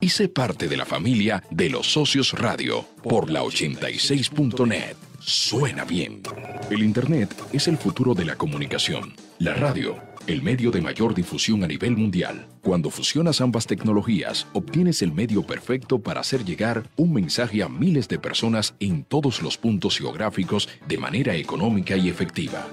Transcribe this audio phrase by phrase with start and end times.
[0.00, 4.96] y sé parte de la familia de los socios radio por la 86.net.
[5.18, 6.22] Suena bien.
[6.70, 9.14] El Internet es el futuro de la comunicación.
[9.40, 9.96] La radio,
[10.28, 12.46] el medio de mayor difusión a nivel mundial.
[12.62, 18.06] Cuando fusionas ambas tecnologías, obtienes el medio perfecto para hacer llegar un mensaje a miles
[18.06, 22.68] de personas en todos los puntos geográficos de manera económica y efectiva.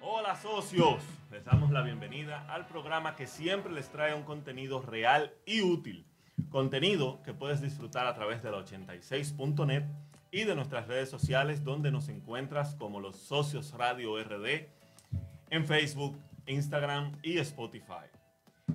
[0.00, 5.32] Hola socios, les damos la bienvenida al programa que siempre les trae un contenido real
[5.46, 6.07] y útil
[6.50, 9.84] Contenido que puedes disfrutar a través de la 86.net
[10.30, 14.66] y de nuestras redes sociales donde nos encuentras como los socios Radio RD
[15.50, 18.08] en Facebook, Instagram y Spotify.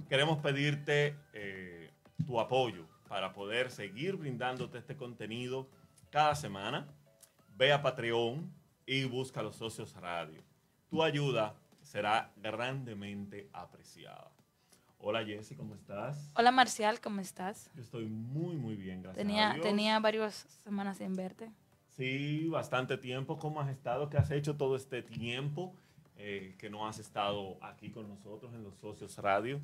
[0.09, 1.91] Queremos pedirte eh,
[2.25, 5.67] tu apoyo para poder seguir brindándote este contenido
[6.09, 6.87] cada semana.
[7.55, 8.51] Ve a Patreon
[8.85, 10.41] y busca los socios radio.
[10.89, 14.32] Tu ayuda será grandemente apreciada.
[15.05, 16.29] Hola Jessy, ¿cómo estás?
[16.33, 17.69] Hola Marcial, ¿cómo estás?
[17.75, 19.65] Yo estoy muy, muy bien, gracias tenía, a Dios.
[19.65, 21.51] Tenía varias semanas sin verte.
[21.97, 23.37] Sí, bastante tiempo.
[23.37, 24.09] ¿Cómo has estado?
[24.09, 25.73] ¿Qué has hecho todo este tiempo
[26.17, 29.59] eh, que no has estado aquí con nosotros en los Socios Radio?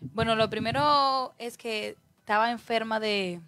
[0.00, 3.40] Bueno, lo primero es que estaba enferma de,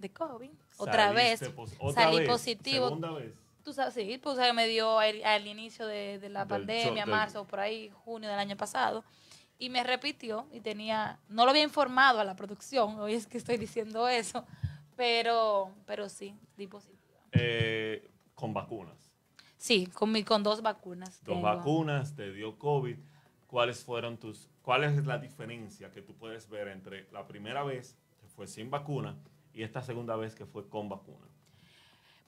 [0.00, 0.50] de COVID.
[0.78, 1.40] Otra vez.
[1.78, 2.28] ¿Otra salí vez?
[2.28, 2.86] positivo.
[2.86, 3.32] ¿Segunda vez?
[3.62, 7.44] Tú sabes, sí, pues me dio al, al inicio de, de la Del pandemia, marzo,
[7.44, 9.04] por ahí, junio del año pasado.
[9.60, 13.36] Y me repitió y tenía, no lo había informado a la producción, hoy es que
[13.36, 14.46] estoy diciendo eso,
[14.96, 17.20] pero, pero sí, di positiva.
[17.32, 19.12] Eh, con vacunas.
[19.58, 21.22] Sí, con, mi, con dos vacunas.
[21.24, 22.96] Dos vacunas, te dio COVID.
[23.46, 27.98] ¿Cuáles fueron tus, cuál es la diferencia que tú puedes ver entre la primera vez
[28.18, 29.18] que fue sin vacuna
[29.52, 31.26] y esta segunda vez que fue con vacuna?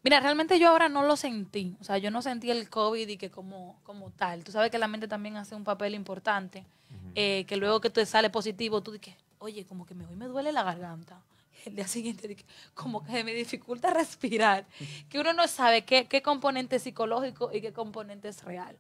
[0.02, 1.76] Mira, realmente yo ahora no lo sentí.
[1.80, 4.44] O sea, yo no sentí el COVID y que como, como tal.
[4.44, 6.66] Tú sabes que la mente también hace un papel importante.
[7.14, 10.26] Eh, que luego que te sale positivo, tú dices, oye, como que me, hoy me
[10.26, 11.20] duele la garganta.
[11.64, 12.36] El día siguiente,
[12.74, 14.66] como que me dificulta respirar.
[15.08, 18.76] Que uno no sabe qué, qué componente es psicológico y qué componente es real.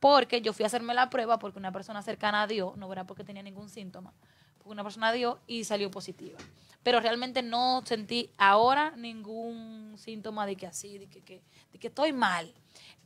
[0.00, 3.22] Porque yo fui a hacerme la prueba porque una persona cercana dio, no era porque
[3.24, 4.14] tenía ningún síntoma,
[4.58, 6.38] porque una persona dio y salió positiva.
[6.82, 11.42] Pero realmente no sentí ahora ningún síntoma de que así, de que, que-
[11.72, 12.52] de que estoy mal.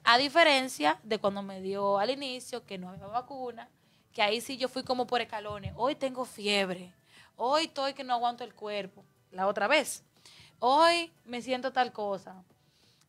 [0.04, 3.68] A diferencia de cuando me dio al inicio, que no había vacuna,
[4.14, 5.72] que ahí sí yo fui como por escalones.
[5.76, 6.92] Hoy tengo fiebre,
[7.36, 10.02] hoy estoy que no aguanto el cuerpo, la otra vez.
[10.60, 12.42] Hoy me siento tal cosa.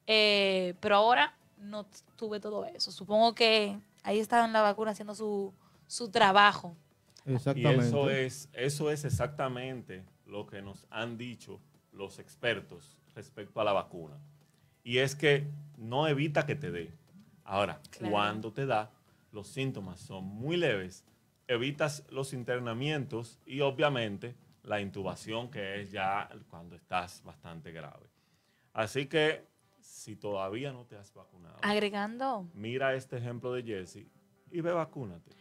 [0.07, 2.91] Eh, pero ahora no tuve todo eso.
[2.91, 5.53] Supongo que ahí estaba en la vacuna haciendo su,
[5.87, 6.75] su trabajo.
[7.25, 7.85] Exactamente.
[7.85, 11.59] Y eso es, eso es exactamente lo que nos han dicho
[11.91, 14.15] los expertos respecto a la vacuna.
[14.83, 16.91] Y es que no evita que te dé.
[17.43, 18.11] Ahora, Claro.
[18.11, 18.91] cuando te da,
[19.35, 21.05] los síntomas son muy leves,
[21.47, 28.09] evitas los internamientos y obviamente la intubación, que es ya cuando estás bastante grave.
[28.73, 29.45] Así que,
[29.79, 34.07] si todavía no te has vacunado, Agregando, mira este ejemplo de Jesse
[34.49, 35.31] y ve vacúnate.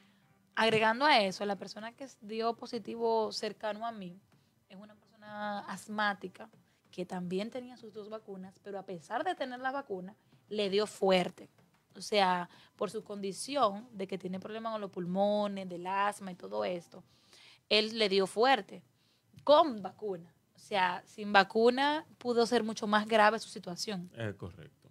[0.57, 4.21] agregando a eso, la persona que dio positivo cercano a mí
[4.69, 6.51] es una persona asmática
[6.91, 10.15] que también tenía sus dos vacunas, pero a pesar de tener la vacuna,
[10.49, 11.49] le dio fuerte.
[11.97, 16.35] O sea, por su condición de que tiene problemas con los pulmones, del asma y
[16.35, 17.05] todo esto,
[17.69, 18.83] él le dio fuerte
[19.45, 20.33] con vacuna.
[20.55, 24.11] O sea, sin vacuna pudo ser mucho más grave su situación.
[24.17, 24.91] Es correcto.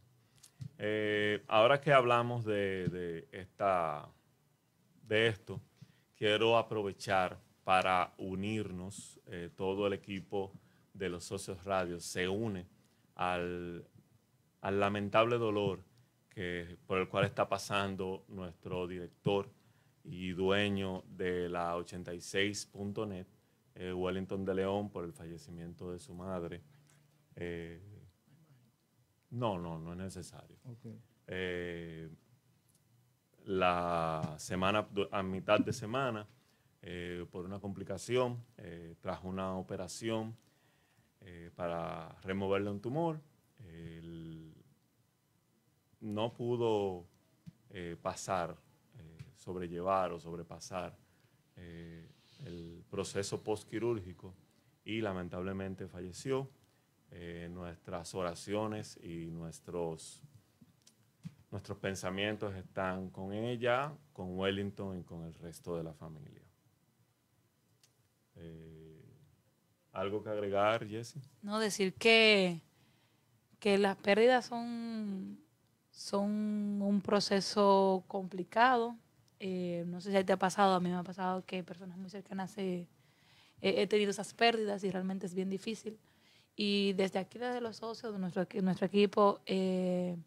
[0.77, 4.09] Eh, ahora que hablamos de, de esta,
[5.03, 5.61] de esto,
[6.15, 10.51] quiero aprovechar para unirnos, eh, todo el equipo
[10.93, 12.67] de los socios radios se une
[13.15, 13.87] al,
[14.61, 15.83] al lamentable dolor
[16.33, 19.49] que, por el cual está pasando nuestro director
[20.03, 23.27] y dueño de la 86.net,
[23.75, 26.61] eh, Wellington de León, por el fallecimiento de su madre.
[27.35, 27.81] Eh,
[29.31, 30.57] no, no, no es necesario.
[30.65, 30.85] Ok.
[31.27, 32.09] Eh,
[33.45, 36.27] la semana, a mitad de semana,
[37.31, 38.43] por una complicación,
[39.01, 40.35] tras una operación
[41.55, 43.19] para removerle un tumor,
[43.69, 44.32] el-
[46.03, 47.07] no pudo
[47.69, 48.55] eh, pasar,
[48.97, 50.95] eh, sobrellevar o sobrepasar
[51.55, 52.07] eh,
[52.45, 54.35] el proceso postquirúrgico
[54.85, 56.49] y lamentablemente falleció.
[57.51, 60.23] Nuestras oraciones y nuestros
[61.51, 66.41] nuestros pensamientos están con ella, con Wellington y con el resto de la familia.
[69.91, 71.19] ¿Algo que agregar, Jesse?
[71.43, 72.61] No, decir que,
[73.59, 75.37] que las pérdidas son,
[75.93, 78.97] son un proceso complicado.
[79.39, 82.09] Eh, no sé si te ha pasado, a mí me ha pasado que personas muy
[82.09, 82.87] cercanas he,
[83.61, 85.99] he tenido esas pérdidas y realmente es bien difícil.
[86.55, 90.17] Y desde aquí, desde los socios de nuestro, nuestro equipo, eh,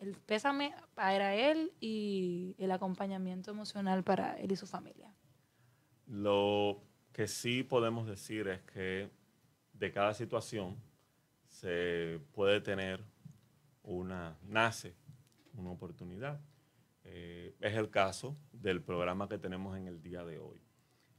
[0.00, 5.14] el pésame para él y el acompañamiento emocional para él y su familia.
[6.06, 9.10] Lo que sí podemos decir es que
[9.74, 10.76] de cada situación
[11.48, 13.13] se puede tener
[13.84, 14.96] una, nace
[15.54, 16.40] una oportunidad.
[17.04, 20.60] Eh, es el caso del programa que tenemos en el día de hoy.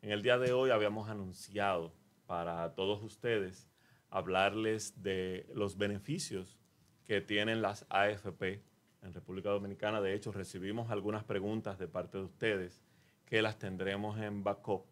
[0.01, 1.93] En el día de hoy habíamos anunciado
[2.25, 3.69] para todos ustedes
[4.09, 6.57] hablarles de los beneficios
[7.05, 8.63] que tienen las AFP
[9.03, 10.01] en República Dominicana.
[10.01, 12.81] De hecho, recibimos algunas preguntas de parte de ustedes
[13.25, 14.85] que las tendremos en backup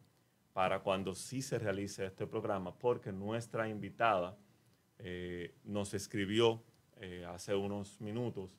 [0.53, 4.37] para cuando sí se realice este programa, porque nuestra invitada
[4.99, 6.63] eh, nos escribió
[7.05, 8.49] eh, hace unos minutos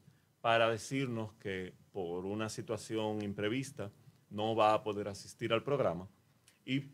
[0.42, 3.90] para decirnos que por una situación imprevista
[4.28, 6.06] no va a poder asistir al programa
[6.66, 6.90] y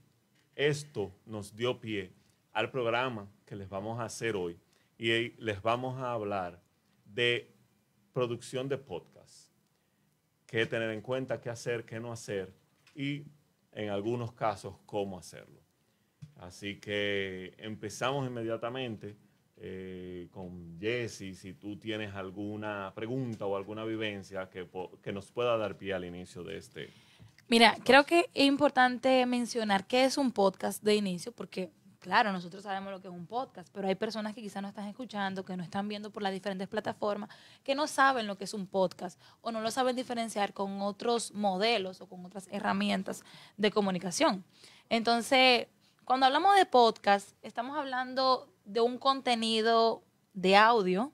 [0.55, 2.13] esto nos dio pie
[2.53, 4.61] al programa que les vamos a hacer hoy
[4.97, 6.63] y les vamos a hablar
[7.05, 7.53] de
[8.13, 9.51] producción de podcast.
[10.47, 12.55] Qué tener en cuenta, qué hacer, qué no hacer
[12.95, 13.25] y
[13.73, 15.61] en algunos casos cómo hacerlo.
[16.37, 19.17] Así que empezamos inmediatamente
[19.61, 24.67] eh, con Jesse, si tú tienes alguna pregunta o alguna vivencia que,
[25.03, 26.91] que nos pueda dar pie al inicio de este.
[27.47, 31.71] Mira, creo que es importante mencionar qué es un podcast de inicio, porque
[32.01, 34.89] claro, nosotros sabemos lo que es un podcast, pero hay personas que quizás no están
[34.89, 37.29] escuchando, que no están viendo por las diferentes plataformas,
[37.63, 41.33] que no saben lo que es un podcast o no lo saben diferenciar con otros
[41.33, 43.23] modelos o con otras herramientas
[43.57, 44.45] de comunicación.
[44.89, 45.69] Entonces,
[46.11, 50.03] cuando hablamos de podcast, estamos hablando de un contenido
[50.33, 51.13] de audio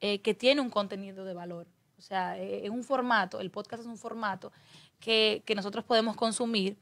[0.00, 1.66] eh, que tiene un contenido de valor.
[1.96, 4.52] O sea, eh, es un formato, el podcast es un formato
[5.00, 6.76] que, que nosotros podemos consumir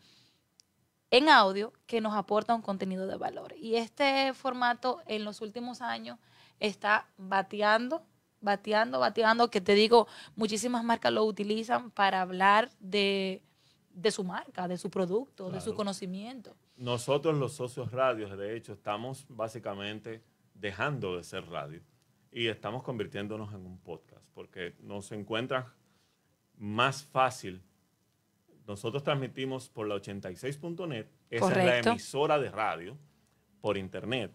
[1.12, 3.54] en audio que nos aporta un contenido de valor.
[3.56, 6.18] Y este formato en los últimos años
[6.58, 8.02] está bateando,
[8.40, 13.44] bateando, bateando, que te digo, muchísimas marcas lo utilizan para hablar de,
[14.10, 16.56] su marca, de su producto, de su conocimiento.
[16.84, 20.22] Nosotros los socios radios, de hecho, estamos básicamente
[20.52, 21.80] dejando de ser radio
[22.30, 25.72] y estamos convirtiéndonos en un podcast, porque nos encuentra
[26.58, 27.62] más fácil.
[28.66, 32.98] Nosotros transmitimos por la 86.net, esa es la emisora de radio
[33.62, 34.30] por internet,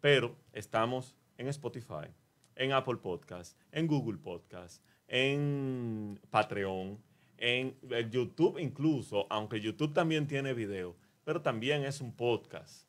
[0.00, 2.06] pero estamos en Spotify,
[2.54, 6.96] en Apple Podcast, en Google Podcast, en Patreon,
[7.38, 7.76] en
[8.08, 10.94] YouTube incluso, aunque YouTube también tiene video,
[11.28, 12.86] pero también es un podcast.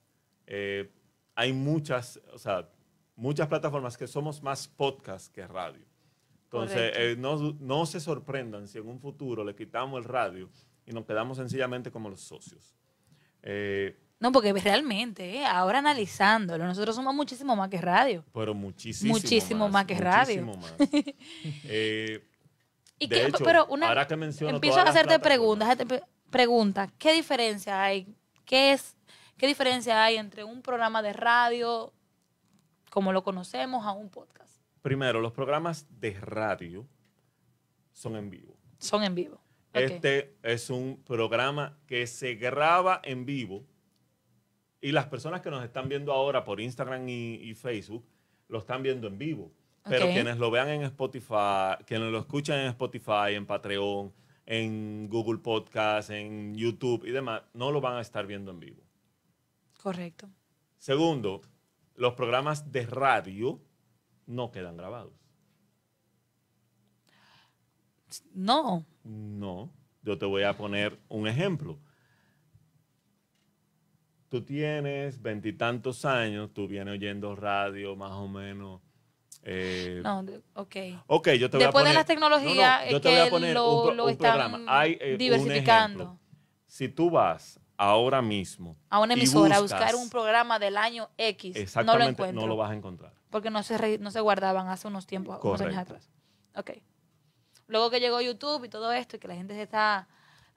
[0.47, 0.89] Eh,
[1.35, 2.69] hay muchas, o sea,
[3.17, 5.85] muchas plataformas que somos más podcast que radio.
[6.45, 10.49] Entonces, eh, no, no, se sorprendan si en un futuro le quitamos el radio
[10.85, 12.77] y nos quedamos sencillamente como los socios.
[13.43, 18.23] Eh, no, porque realmente, eh, ahora analizándolo, nosotros somos muchísimo más que radio.
[18.33, 20.45] Pero muchísimo, muchísimo más, que radio.
[20.45, 20.89] Muchísimo más.
[21.65, 22.25] eh,
[22.99, 25.77] y de hecho, pero una, ahora que menciono empiezo a hacerte preguntas,
[26.29, 28.07] pregunta, ¿qué diferencia hay?
[28.49, 28.97] ¿Qué es
[29.37, 31.93] qué diferencia hay entre un programa de radio
[32.89, 34.63] como lo conocemos a un podcast?
[34.81, 36.87] Primero, los programas de radio
[37.93, 38.57] son en vivo.
[38.79, 39.39] Son en vivo.
[39.71, 43.67] Este es un programa que se graba en vivo
[44.81, 48.03] y las personas que nos están viendo ahora por Instagram y, Facebook
[48.47, 49.53] lo están viendo en vivo.
[49.83, 54.11] Pero quienes lo vean en Spotify, quienes lo escuchan en Spotify, en Patreon,
[54.49, 58.81] en Google Podcast, en YouTube y demás, no lo van a estar viendo en vivo.
[59.77, 60.27] Correcto.
[60.79, 61.41] Segundo,
[61.95, 63.61] los programas de radio
[64.25, 65.13] no quedan grabados.
[68.33, 68.87] No.
[69.03, 71.77] No, yo te voy a poner un ejemplo.
[74.29, 78.81] Tú tienes veintitantos años, tú vienes oyendo radio más o menos.
[79.43, 80.75] Eh, no, ok.
[81.07, 81.89] Ok, yo te voy a poner.
[81.89, 84.61] de las tecnologías, yo te voy a poner un, programa.
[84.67, 86.19] Hay, eh, diversificando.
[86.65, 91.75] si tú vas ahora mismo a una emisora a buscar un programa del año X,
[91.75, 92.33] no lo encuentras.
[92.33, 93.13] No lo vas a encontrar.
[93.29, 96.09] Porque no se, no se guardaban hace unos tiempos, unos años atrás.
[96.55, 96.71] Ok.
[97.67, 100.07] Luego que llegó YouTube y todo esto y que la gente se está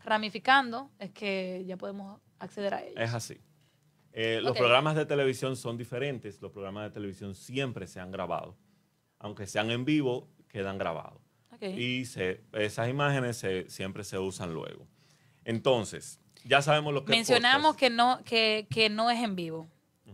[0.05, 2.95] ramificando, es que ya podemos acceder a ellos.
[2.97, 3.41] Es así.
[4.13, 6.41] Eh, los programas de televisión son diferentes.
[6.41, 8.57] Los programas de televisión siempre se han grabado.
[9.23, 11.21] Aunque sean en vivo, quedan grabados.
[11.55, 11.63] Ok.
[11.79, 14.87] y se, esas imágenes se- siempre se usan luego.
[15.45, 19.69] Entonces, ya sabemos lo que Mencionamos que no, que, que no es en vivo.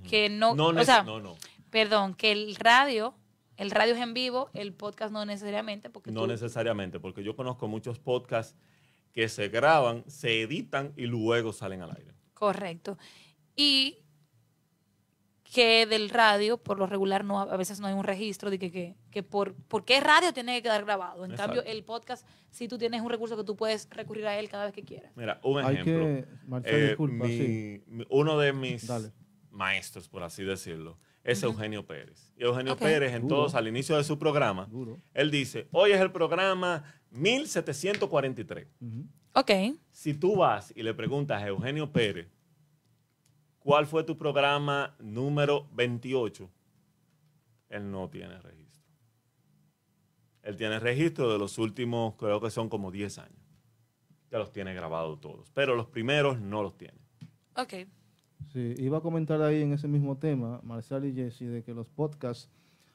[0.09, 1.37] Que no, no, o sea, no, no,
[1.71, 3.15] perdón, que el radio,
[3.57, 7.35] el radio es en vivo, el podcast no necesariamente, porque no tú- necesariamente, porque yo
[7.35, 8.57] conozco muchos podcasts
[9.13, 12.13] que se graban, se editan y luego salen al aire.
[12.35, 12.97] Correcto.
[13.57, 13.99] Y
[15.53, 18.71] que del radio, por lo regular, no a veces no hay un registro de que,
[18.71, 21.25] que, que por, por qué radio tiene que quedar grabado.
[21.25, 21.55] En Exacto.
[21.57, 24.65] cambio, el podcast, si tú tienes un recurso que tú puedes recurrir a él cada
[24.67, 25.11] vez que quieras.
[25.17, 26.05] Mira, un Hay ejemplo.
[26.05, 27.83] que, Marcelo, Eh, disculpa, mi- sí.
[27.87, 29.13] mi- uno de mis Dale.
[29.51, 32.31] maestros, por así decirlo, es Eugenio Pérez.
[32.37, 32.81] Y Eugenio Ok.
[32.81, 33.37] Pérez, en Duro.
[33.37, 34.99] todos, al inicio de su programa, Duro.
[35.15, 36.85] él dice, hoy es el programa
[37.77, 38.67] 1743.
[38.81, 39.07] Ujú.
[39.35, 39.51] Ok.
[39.93, 42.29] Si tú vas y le preguntas a Eugenio Pérez,
[43.59, 46.51] ¿cuál fue tu programa número 28?
[47.71, 48.83] Él no tiene registro.
[50.43, 53.39] Él tiene registro de los últimos, creo que son como 10 años.
[54.31, 55.51] Ya los tiene grabados todos.
[55.53, 56.99] Pero los primeros no los tiene.
[57.57, 57.75] Ok.
[58.53, 61.89] Sí, iba a comentar ahí en ese mismo tema, Marcel y Jesse, de que los
[61.89, 62.49] podcasts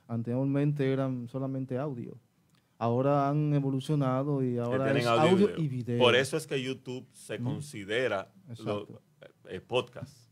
[0.08, 2.17] anteriormente eran solamente audio.
[2.79, 5.86] Ahora han evolucionado y ahora tienen es audio, audio, y, y video.
[5.86, 6.00] video.
[6.00, 9.01] Por eso es que YouTube se considera lo- Exacto.
[9.50, 10.23] eh, podcast.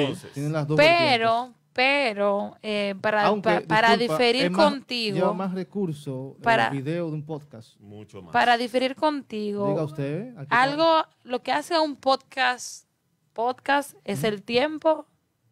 [0.00, 1.08] Entonces, tienen las dos vertientes.
[1.18, 6.68] Pero, pero, eh, para, Aunque, pa- para disculpa, diferir más- contigo, Lleva más recursos Para-
[6.68, 7.78] el video de un podcast.
[7.80, 8.32] mucho más.
[8.32, 10.34] para diferir contigo, Diga usted.
[10.50, 12.86] algo, lo que hace a un podcast,
[13.32, 15.06] podcast es el tiempo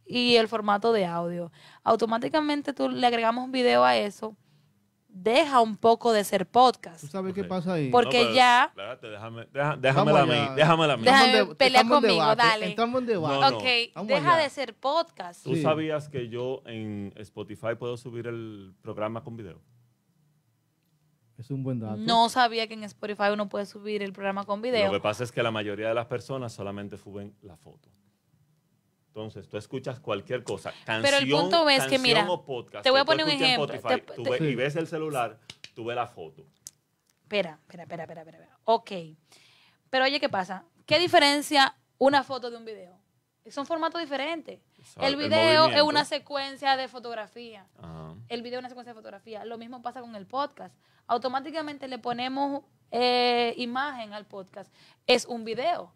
[0.05, 1.51] y el formato de audio.
[1.85, 4.37] Automáticamente tú le agregamos un video a eso,
[5.13, 7.01] deja un poco de ser podcast.
[7.03, 7.91] ¿Tú sabes qué pasa ahí?
[7.91, 10.55] Por- porque pero ya- Espérate, déjame, deja- déjamela a mí.
[10.57, 11.03] Déjamela a mí.
[11.05, 12.67] Déjame pelear conmigo, debate, dale.
[12.71, 13.35] Estamos en debate.
[13.41, 13.57] No, no.
[13.59, 13.65] ok,
[13.95, 14.43] Vamos deja allá.
[14.45, 15.45] de ser podcast.
[15.45, 15.63] ¿Tú Sí.
[15.63, 19.61] sabías que yo en Spotify puedo subir el programa con video?
[21.39, 21.97] Es un buen dato.
[21.97, 24.91] No sabía que en Spotify uno puede subir el programa con Lo video.
[24.93, 27.89] que pasa es que la mayoría de las personas solamente suben la foto.
[29.11, 32.85] Entonces, tú escuchas cualquier cosa, canción, Pero el punto es que, canción mira, o podcast,
[32.85, 33.65] te voy a poner un ejemplo.
[33.75, 34.45] Spotify, Te- tú te- ves- Sí.
[34.47, 35.39] y ves el celular,
[35.75, 36.47] tú ves la foto.
[37.23, 38.39] Espera, espera, espera, espera, espera.
[38.39, 38.59] espera.
[38.65, 38.91] Ok.
[39.91, 40.65] Pero oye, ¿qué pasa?
[40.87, 42.99] ¿Qué diferencia una foto de un video?
[43.51, 44.61] Son formatos diferentes.
[44.79, 47.67] Exacto, El el video es una secuencia de fotografía.
[47.79, 48.15] Ajá.
[48.29, 49.45] El video es una secuencia de fotografía.
[49.45, 50.77] Lo mismo pasa con el podcast.
[51.09, 52.63] Automáticamente le ponemos
[52.93, 54.73] eh, imagen al podcast.
[55.07, 55.93] Es un video.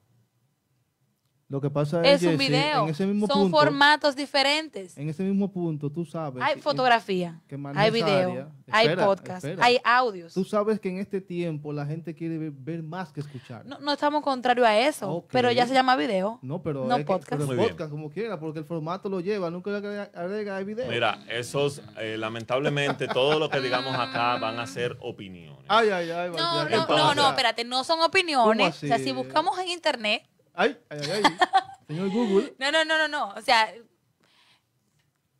[1.54, 2.82] Lo que pasa es, Es un Jessy, video.
[2.82, 4.98] en ese mismo Son punto, formatos diferentes.
[4.98, 6.42] en ese mismo punto, tú sabes.
[6.42, 8.48] Hay que- fotografía, que hay video, área.
[8.72, 9.64] hay Espera, podcast, espera.
[9.64, 10.34] hay audios.
[10.34, 13.64] Tú sabes que en este tiempo la gente quiere ver, ver más que escuchar.
[13.66, 16.40] No, no estamos contrario a eso, pero ya se llama video.
[16.42, 17.44] No, pero, No es que- podcast.
[17.46, 20.88] pero podcast como quiera, porque el formato lo lleva, nunca le agrega, agrega el video.
[20.90, 25.64] Mira, esos, eh, lamentablemente, todo lo que digamos acá van a ser opiniones.
[25.68, 26.30] Ay, ay, ay.
[26.36, 28.56] No, no, ¿qué no, no, espérate, no son opiniones.
[28.56, 31.36] ¿Cómo O sea, si buscamos en internet, Ay, ay, ay, ay.
[31.88, 32.54] Señor Google.
[32.58, 33.28] no, no, no, no, no.
[33.36, 33.72] O sea,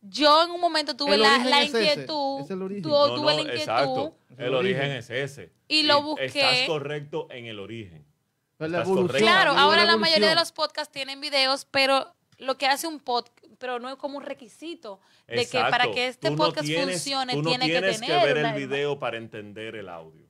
[0.03, 2.83] yo en un momento tuve El la, la es ese, inquietud, es el origen.
[2.83, 4.17] tu- No, tuve no, la inquietud exacto.
[4.37, 4.97] El El origen origen.
[4.99, 5.53] es ese.
[5.69, 6.27] Y lo busqué.
[6.27, 8.05] Estás correcto en el origen.
[8.59, 8.85] La.
[8.85, 13.37] Claro, ahora la mayoría de los podcasts tienen videos, pero lo que hace un podcast,
[13.59, 16.97] pero no es como un requisito de que para que este Tú no podcast tienes-
[16.97, 20.24] funcione tú no tiene que tienes tener ver una- el video para entender el audio.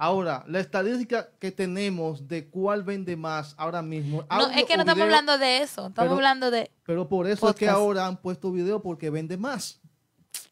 [0.00, 4.18] Ahora, la estadística que tenemos de cuál vende más ahora mismo.
[4.22, 7.08] No, audio es que no estamos video, hablando de eso, estamos pero- hablando de Pero
[7.08, 9.80] por eso es que ahora han puesto video porque vende más.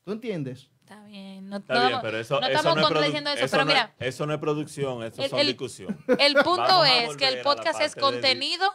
[0.05, 0.69] ¿Tú entiendes?
[0.81, 3.45] Está bien, no, Está no bien, pero eso, no eso estamos no es contradiciendo eso,
[3.45, 5.99] eso pero no es- mira, eso no es producción, eso el- discusión.
[6.19, 8.69] el punto Vamos es que el podcast es de- contenido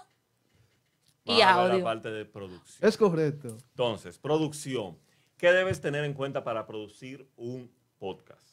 [1.24, 1.78] y audio.
[1.80, 2.88] La parte de producción.
[2.90, 3.50] Es correcto.
[3.50, 4.98] Entonces, producción.
[5.38, 8.46] ¿Qué debes tener en cuenta para producir un podcast?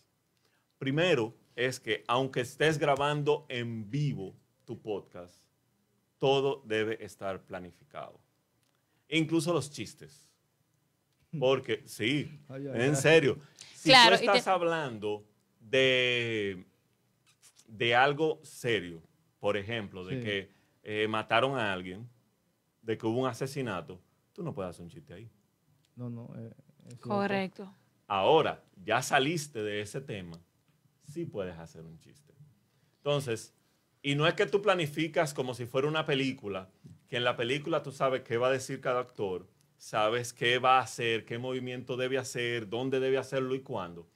[0.78, 1.34] Primero
[1.66, 4.34] es que aunque estés grabando en vivo
[4.64, 5.34] tu podcast,
[6.18, 8.20] todo debe estar planificado.
[9.08, 10.28] Incluso los chistes.
[11.38, 12.96] Porque, sí, Ay, ay, en ay.
[12.96, 13.38] serio.
[13.74, 15.26] Si Claro, tú te- estás hablando
[15.60, 16.64] de,
[17.66, 19.02] de algo serio,
[19.40, 20.24] por ejemplo, de Sí.
[20.24, 20.50] que
[20.84, 22.08] eh, mataron a alguien,
[22.82, 24.00] de que hubo un asesinato,
[24.32, 25.28] tú no puedes hacer un chiste ahí.
[25.96, 26.30] No, no.
[26.36, 26.52] eh.
[27.00, 27.70] Correcto.
[28.06, 30.40] Ahora, ya saliste de ese tema,
[31.08, 32.34] sí puedes hacer un chiste.
[32.98, 33.54] Entonces,
[34.02, 36.70] y no es que tú planificas como si fuera una película,
[37.08, 40.78] que en la película tú sabes qué va a decir cada actor, sabes qué va
[40.78, 44.08] a hacer, qué movimiento debe hacer, dónde debe hacerlo y cuándo.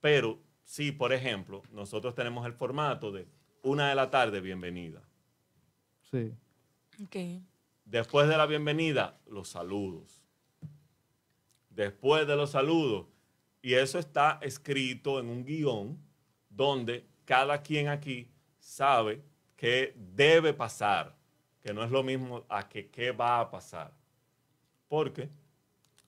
[0.00, 3.26] Pero sí, por ejemplo, nosotros tenemos el formato de
[3.62, 5.02] una de la tarde, bienvenida.
[6.10, 6.32] Sí.
[7.02, 7.16] Ok.
[7.84, 10.22] Después de la bienvenida, los saludos.
[11.70, 13.06] Después de los saludos.
[13.60, 16.07] Y eso está escrito en un guion
[16.58, 19.22] donde cada quien aquí sabe
[19.56, 21.16] qué debe pasar,
[21.60, 23.94] que no es lo mismo a que qué va a pasar.
[24.88, 25.30] Porque,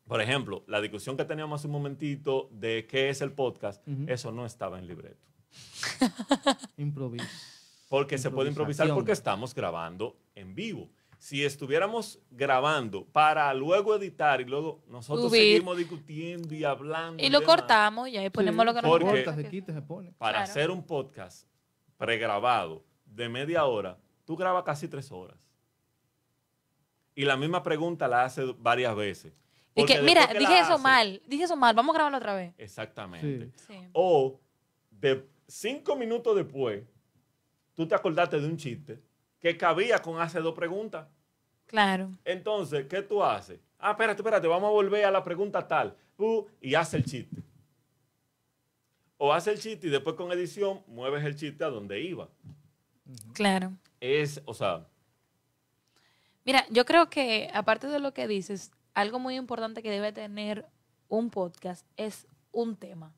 [0.08, 4.32] por ejemplo, la discusión que teníamos hace un momentito de qué es el podcast, eso
[4.32, 5.24] no estaba en libreto.
[6.76, 7.28] Improviso.
[7.88, 10.90] Porque se puede improvisar porque estamos grabando en vivo.
[11.22, 15.42] Si estuviéramos grabando para luego editar y luego nosotros Subir.
[15.52, 17.22] seguimos discutiendo y hablando.
[17.22, 18.80] Y lo demás, cortamos y ahí ponemos Sí, lo que
[19.26, 20.12] nos Se quita, se pone.
[20.12, 20.50] Para Claro.
[20.50, 21.46] hacer un podcast
[21.98, 25.36] pregrabado de media hora, tú grabas casi tres horas.
[27.14, 29.34] Y la misma pregunta la hace varias veces.
[29.74, 32.34] Y que, mira, que dije eso hace- mal, dije eso mal, vamos a grabarlo otra
[32.34, 32.54] vez.
[32.56, 33.50] Exactamente.
[33.58, 33.74] Sí.
[33.74, 33.88] Sí.
[33.92, 34.40] O
[34.90, 36.82] de cinco minutos después,
[37.74, 39.02] tú te acordaste de un chiste
[39.40, 41.08] que cabía con hace dos preguntas.
[41.66, 42.10] Claro.
[42.24, 43.58] Entonces, ¿qué tú haces?
[43.78, 45.96] Ah, espérate, espérate, vamos a volver a la pregunta tal.
[46.18, 47.36] Uh, y hace el chiste.
[49.16, 52.28] O hace el chiste y después con edición mueves el chiste a donde iba.
[53.32, 53.72] Claro.
[54.00, 54.86] Es, o sea,
[56.44, 60.66] Mira, yo creo que aparte de lo que dices, algo muy importante que debe tener
[61.08, 63.12] un podcast es un tema.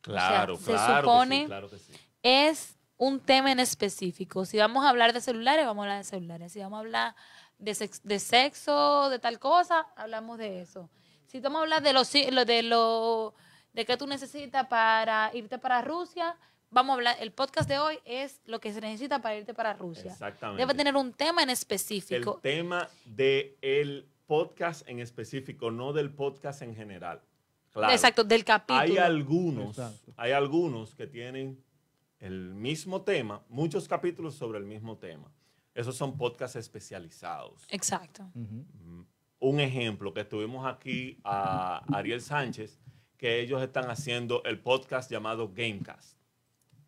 [0.00, 1.02] claro, se claro.
[1.02, 1.92] que supone- sí, claro que sí.
[2.22, 4.44] Es un tema en específico.
[4.44, 6.52] Si vamos a hablar de celulares, vamos a hablar de celulares.
[6.52, 7.14] Si vamos a hablar
[7.58, 10.90] de, sex- de sexo, de tal cosa, hablamos de eso.
[11.26, 13.34] Si vamos a hablar de lo, si- lo- de lo
[13.72, 16.36] de que tú necesitas para irte para Rusia,
[16.68, 19.72] vamos a hablar, el podcast de hoy es lo que se necesita para irte para
[19.72, 20.12] Rusia.
[20.12, 20.60] Exactamente.
[20.60, 22.38] Debe tener un tema en el específico.
[22.42, 27.22] tema del podcast en específico, no del podcast en general.
[27.72, 27.92] Claro.
[27.94, 28.78] Exacto, del capítulo.
[28.82, 30.12] Hay algunos, Exacto.
[30.18, 31.62] hay algunos que tienen
[32.20, 35.32] el mismo tema, muchos capítulos sobre el mismo tema.
[35.74, 37.64] Esos son podcasts especializados.
[37.70, 38.30] Exacto.
[39.38, 42.78] Un ejemplo que tuvimos aquí a Ariel Sánchez,
[43.16, 46.18] que ellos están haciendo el podcast llamado Gamecast.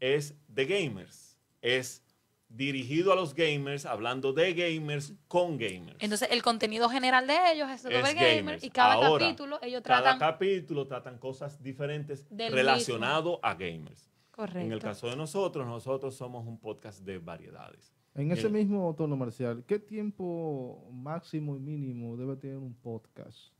[0.01, 2.03] Es de gamers, es
[2.49, 5.97] dirigido a los gamers, hablando de gamers con gamers.
[6.01, 8.63] Entonces, el contenido general de ellos es sobre Es gamers.
[8.65, 10.19] y cada Ahora, capítulo ellos Cada tratan.
[10.19, 14.12] capítulo tratan cosas diferentes relacionado a gamers.
[14.43, 14.67] Correcto.
[14.67, 17.95] En el caso de nosotros, nosotros somos un podcast de variedades.
[18.13, 23.53] En ese mismo tono marcial, ¿qué tiempo máximo y mínimo debe tener un podcast?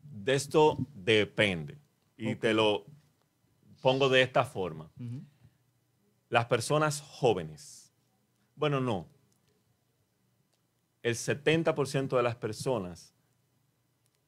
[0.00, 1.80] De esto depende.
[2.16, 2.86] Y te lo
[3.82, 4.88] pongo de esta forma.
[6.28, 7.92] Las personas jóvenes.
[8.54, 9.08] Bueno, no.
[11.02, 13.12] El 70% de las personas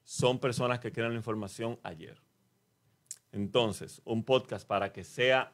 [0.03, 2.21] son personas que quieren la información ayer.
[3.31, 5.53] Entonces, un podcast para que sea,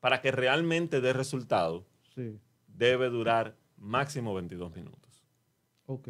[0.00, 5.24] para que realmente dé resultado, Sí, debe durar máximo 22 minutos.
[5.86, 6.08] ok.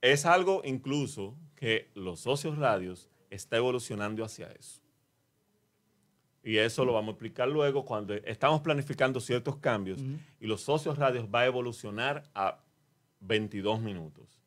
[0.00, 4.80] Es algo incluso que los socios radios está evolucionando hacia eso.
[6.44, 10.00] Y eso lo vamos a explicar luego cuando estamos planificando ciertos cambios
[10.38, 12.60] y los socios radios va a evolucionar a
[13.20, 14.40] 22 minutos.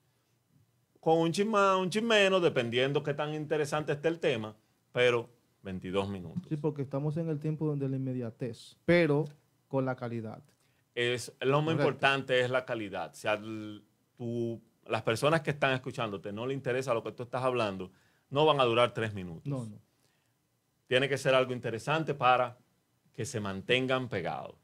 [1.01, 4.55] Con un chin más, un chin menos, dependiendo qué tan interesante esté el tema,
[4.93, 5.29] pero
[5.63, 6.43] 22 minutos.
[6.49, 9.25] Sí, porque estamos en el tiempo de la inmediatez, pero
[9.67, 10.41] con la calidad.
[10.95, 11.83] es lo más Correcto.
[11.83, 13.13] importante es la calidad.
[13.13, 13.39] Si a
[14.85, 17.91] las personas que están escuchándote no le interesa lo que tú estás hablando,
[18.29, 19.45] no van a durar tres minutos.
[19.45, 19.79] No, no.
[20.87, 22.57] Tiene que ser algo interesante para
[23.13, 24.55] que se mantengan pegados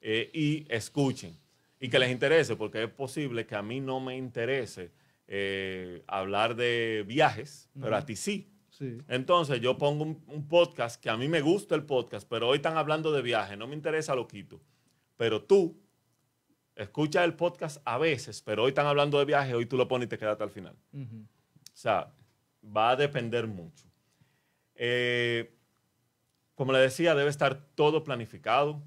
[0.00, 1.36] eh, y escuchen
[1.80, 4.92] y que les interese, porque es posible que a mí no me interese
[5.26, 8.51] eh, hablar de viajes, pero a ti sí.
[8.72, 12.48] Sí, Entonces yo pongo un, un podcast que a mí me gusta el podcast, pero
[12.48, 14.62] hoy están hablando de viaje, no me interesa, lo quito.
[15.18, 15.78] Pero tú
[16.74, 20.06] escuchas el podcast a veces, pero hoy están hablando de viaje, hoy tú lo pones
[20.06, 20.74] y te quedaste al final.
[20.92, 21.16] Ujú.
[21.18, 22.12] O sea,
[22.64, 23.84] va a depender mucho.
[24.74, 25.54] Eh,
[26.54, 28.82] como le decía, debe estar todo planificado,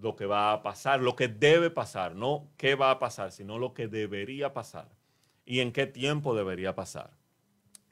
[0.00, 3.58] lo que va a pasar, lo que debe pasar, no qué va a pasar, sino
[3.58, 4.88] lo que debería pasar
[5.44, 7.19] y en qué tiempo debería pasar.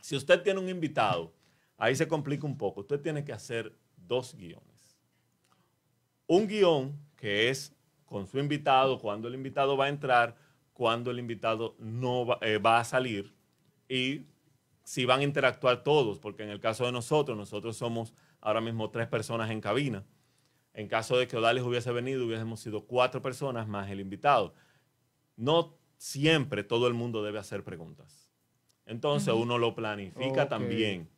[0.09, 1.35] Si usted tiene un invitado,
[1.77, 2.81] ahí se complica un poco.
[2.81, 4.97] Usted tiene que hacer dos guiones.
[6.27, 10.35] Un guion que es con su invitado, cuando el invitado va a entrar,
[10.73, 13.35] cuando el invitado no va, eh, va a salir
[13.87, 14.23] y
[14.83, 18.89] si van a interactuar todos, porque en el caso de nosotros, nosotros somos ahora mismo
[18.89, 20.07] tres personas en cabina.
[20.73, 24.55] En caso de que Odalis hubiese venido, hubiésemos sido cuatro personas más el invitado.
[25.37, 28.28] No siempre todo el mundo debe hacer preguntas.
[28.89, 31.09] Entonces uno lo planifica también.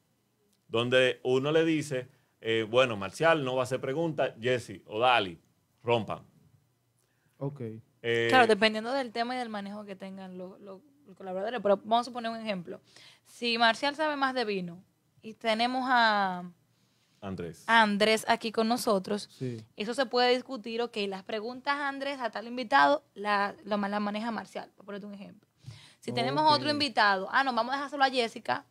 [0.68, 2.08] Donde uno le dice,
[2.40, 5.40] eh, bueno, Marcial no va a hacer preguntas, Jesse, Odali,
[5.82, 6.22] rompan.
[7.38, 7.60] Ok.
[8.02, 11.60] Eh, Claro, dependiendo del tema y del manejo que tengan los, los- los colaboradores.
[11.62, 12.80] Pero vamos a poner un ejemplo.
[13.24, 14.82] Si Marcial sabe más de vino
[15.22, 16.44] y tenemos a,
[17.20, 17.64] Andrés.
[17.66, 19.62] Andrés aquí con nosotros, Sí.
[19.76, 24.30] eso se puede discutir, ok, las preguntas Andrés a tal invitado la, la, la maneja
[24.30, 25.49] Marcial, por ponerte un ejemplo.
[26.00, 28.64] Si tenemos otro invitado, ah, no, vamos a dejárselo a Jessica,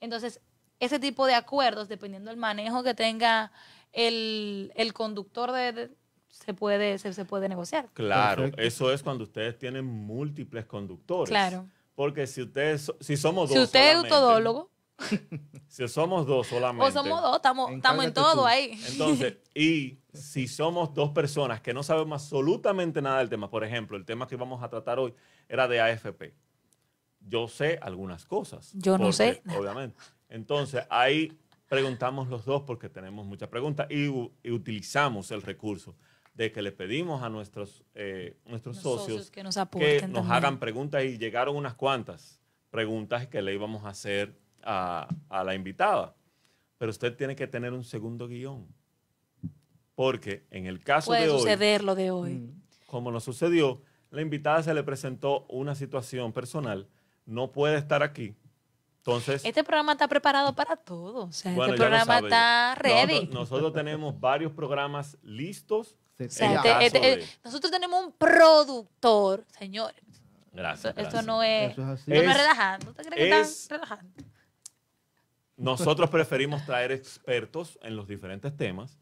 [0.00, 0.40] entonces
[0.80, 3.52] ese tipo de acuerdos, dependiendo del manejo que tenga
[3.92, 5.90] el, el conductor, de, de-
[6.28, 7.88] se, puede, se, se puede negociar.
[7.92, 8.62] Claro, Perfecto.
[8.62, 11.28] eso es cuando ustedes tienen múltiples conductores.
[11.28, 11.66] Claro.
[11.94, 14.70] Porque si ustedes, si somos dos Si usted es todólogo,
[15.68, 18.46] si somos dos solamente, o somos dos, estamos, estamos en todo tú.
[18.46, 18.80] ahí.
[18.88, 23.96] Entonces, y si somos dos personas que no sabemos absolutamente nada del tema, por ejemplo,
[23.98, 25.12] el tema que vamos a tratar hoy
[25.48, 26.34] era de AFP.
[27.20, 28.72] Yo sé algunas cosas.
[28.74, 29.42] Yo no sé.
[29.56, 29.96] Obviamente.
[30.28, 34.08] Entonces, ahí preguntamos los dos porque tenemos muchas preguntas y,
[34.50, 35.96] utilizamos el recurso
[36.34, 40.58] de que le pedimos a nuestros, eh, nuestros Los socios, socios que nos que hagan
[40.58, 46.14] preguntas y llegaron unas cuantas preguntas que le íbamos a hacer a, a la invitada.
[46.78, 48.66] Pero usted tiene que tener un segundo guion.
[49.94, 52.50] Porque en el caso Puede de hoy, suceder lo de hoy.
[52.86, 56.88] Como nos sucedió, la invitada se le presentó una situación personal,
[57.26, 58.34] no puede estar aquí.
[58.98, 61.26] Entonces, Este programa está preparado para todo.
[61.26, 63.12] O sea, bueno, este ya lo programa está ready.
[63.14, 65.96] Nosotros, nosotros tenemos varios programas listos.
[66.18, 70.02] O sea, este- este- de- eh, nosotros tenemos un productor, señores.
[70.52, 70.90] Gracias.
[70.90, 71.24] Esto, gracias.
[71.26, 72.10] no es, Eso es así.
[72.10, 72.90] no es Es- relajando.
[72.90, 74.12] ¿Usted cree que es- está relajando?
[75.56, 78.98] Nosotros preferimos traer expertos en los diferentes temas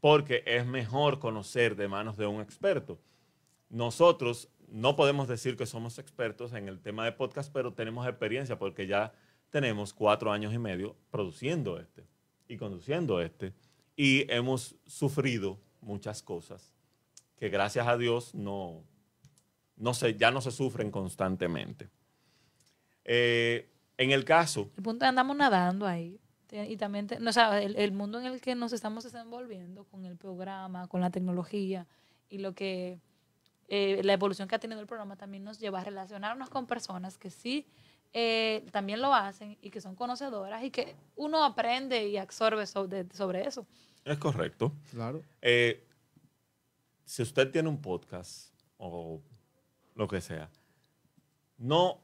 [0.00, 2.98] porque es mejor conocer de manos de un experto.
[3.68, 8.58] Nosotros no podemos decir que somos expertos en el tema de podcast, pero tenemos experiencia
[8.58, 9.12] porque ya
[9.50, 12.04] tenemos cuatro años y medio produciendo este
[12.48, 13.52] y conduciendo este
[13.96, 16.74] y hemos sufrido muchas cosas
[17.36, 18.82] que gracias a Dios no,
[19.76, 21.88] no se, ya no se sufren constantemente.
[23.04, 26.20] Eh, en el caso El punto andamos nadando ahí.
[26.50, 30.16] Y también, no, o sea, el mundo en el que nos estamos desenvolviendo con el
[30.16, 31.88] programa, con la tecnología
[32.28, 33.00] y lo que
[33.68, 37.18] eh, la evolución que ha tenido el programa también nos lleva a relacionarnos con personas
[37.18, 37.66] que sí
[38.12, 43.06] eh, también lo hacen y que son conocedoras y que uno aprende y absorbe sobre,
[43.12, 43.66] sobre eso.
[44.04, 44.72] es correcto.
[44.90, 45.22] Claro.
[45.42, 45.84] Eh,
[47.04, 49.20] si usted tiene un podcast o
[49.94, 50.48] lo que sea,
[51.58, 51.98] no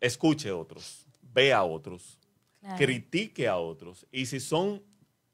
[0.00, 2.18] escuche otros, vea a otros,
[2.60, 2.76] Claro.
[2.76, 4.04] critique a otros.
[4.10, 4.82] Y si son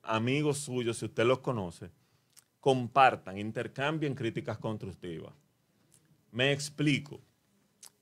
[0.03, 1.91] amigos suyos, si usted los conoce,
[2.65, 5.35] compartan, intercambien críticas constructivas.
[6.33, 7.21] Me explico.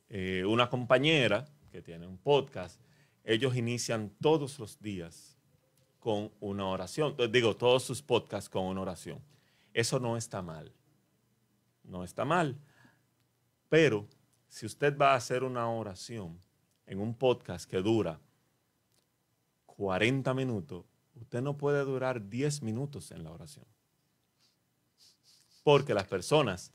[0.08, 2.80] Eh, una compañera que tiene un podcast,
[3.24, 5.36] ellos inician todos los días
[5.98, 7.16] con una oración.
[7.18, 9.18] Eh, Digo, todos sus podcasts con una oración.
[9.74, 10.70] Eso no está mal.
[11.82, 12.56] No está mal.
[13.68, 14.06] Pero
[14.46, 16.40] si usted va a hacer una oración
[16.86, 18.20] en un podcast que dura
[19.66, 20.84] 40 minutos,
[21.16, 23.66] usted no puede durar 10 minutos en la oración.
[25.62, 26.72] Porque las personas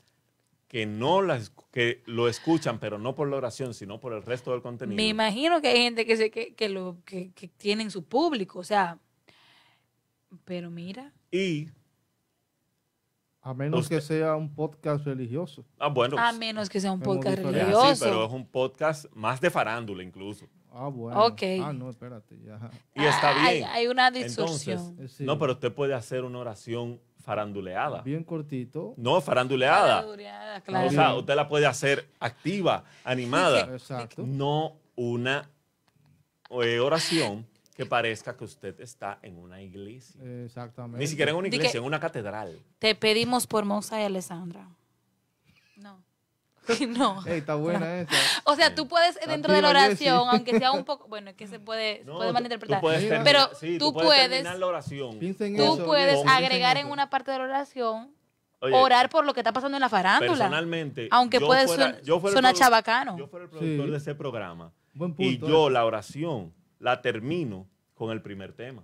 [0.66, 4.52] que no las que lo escuchan, pero no por la oración, sino por el resto
[4.52, 4.96] del contenido.
[4.96, 8.58] Me imagino que hay gente que, se, que, que lo, que, que tienen su público,
[8.58, 8.98] o sea,
[10.44, 11.68] pero mira, Y,
[13.40, 15.64] A menos Usted- que sea un podcast religioso.
[15.78, 18.04] ah, bueno, a menos que sea un podcast así, religioso.
[18.04, 20.46] pero es un podcast más de farándula incluso.
[20.70, 21.24] Ah, bueno.
[21.24, 21.42] Ok.
[21.62, 22.38] Ah, no, espérate.
[22.44, 22.70] Ya.
[22.94, 23.68] Y está Ah, Hay, bien.
[23.70, 24.96] hay una distorsión.
[25.00, 25.24] Eh, sí.
[25.24, 28.02] No, pero usted puede hacer una oración faranduleada.
[28.02, 28.94] Bien cortito.
[28.96, 29.96] No, faranduleada.
[30.02, 30.90] Faranduleada, O claro.
[30.90, 33.60] sea, usted la puede hacer activa, animada.
[33.74, 34.24] Exacto.
[34.26, 35.48] No una
[36.50, 40.20] eh, oración que parezca que usted está en una iglesia.
[40.44, 40.98] Exactamente.
[40.98, 42.58] Ni siquiera en una iglesia, que- en una catedral.
[42.80, 44.68] Te pedimos por Mosa y Alessandra.
[45.76, 46.02] No.
[46.88, 47.24] no.
[47.26, 48.12] Ey, está buena esa.
[48.44, 51.36] O sea, tú puedes Está dentro de la oración, aunque sea un poco, bueno, es
[51.36, 52.78] que se puede, se No, puede tú- malinterpretar.
[52.80, 55.18] tú puedes terminar- Pero sí, tú puedes puedes- terminar la oración.
[55.18, 55.84] Piensa en Tú eso.
[55.86, 56.92] puedes piensa agregar en eso.
[56.92, 58.12] una parte de la oración,
[58.60, 60.30] Oye, orar por lo que está pasando en la farándula.
[60.32, 63.16] Personalmente, Aunque yo puede fuera- yo fuera el suena produ- chabacano.
[63.18, 63.90] Yo fuera el productor Sí.
[63.92, 64.72] de ese programa.
[64.94, 65.74] Buen Y yo ese.
[65.74, 68.82] la oración la termino con el primer tema.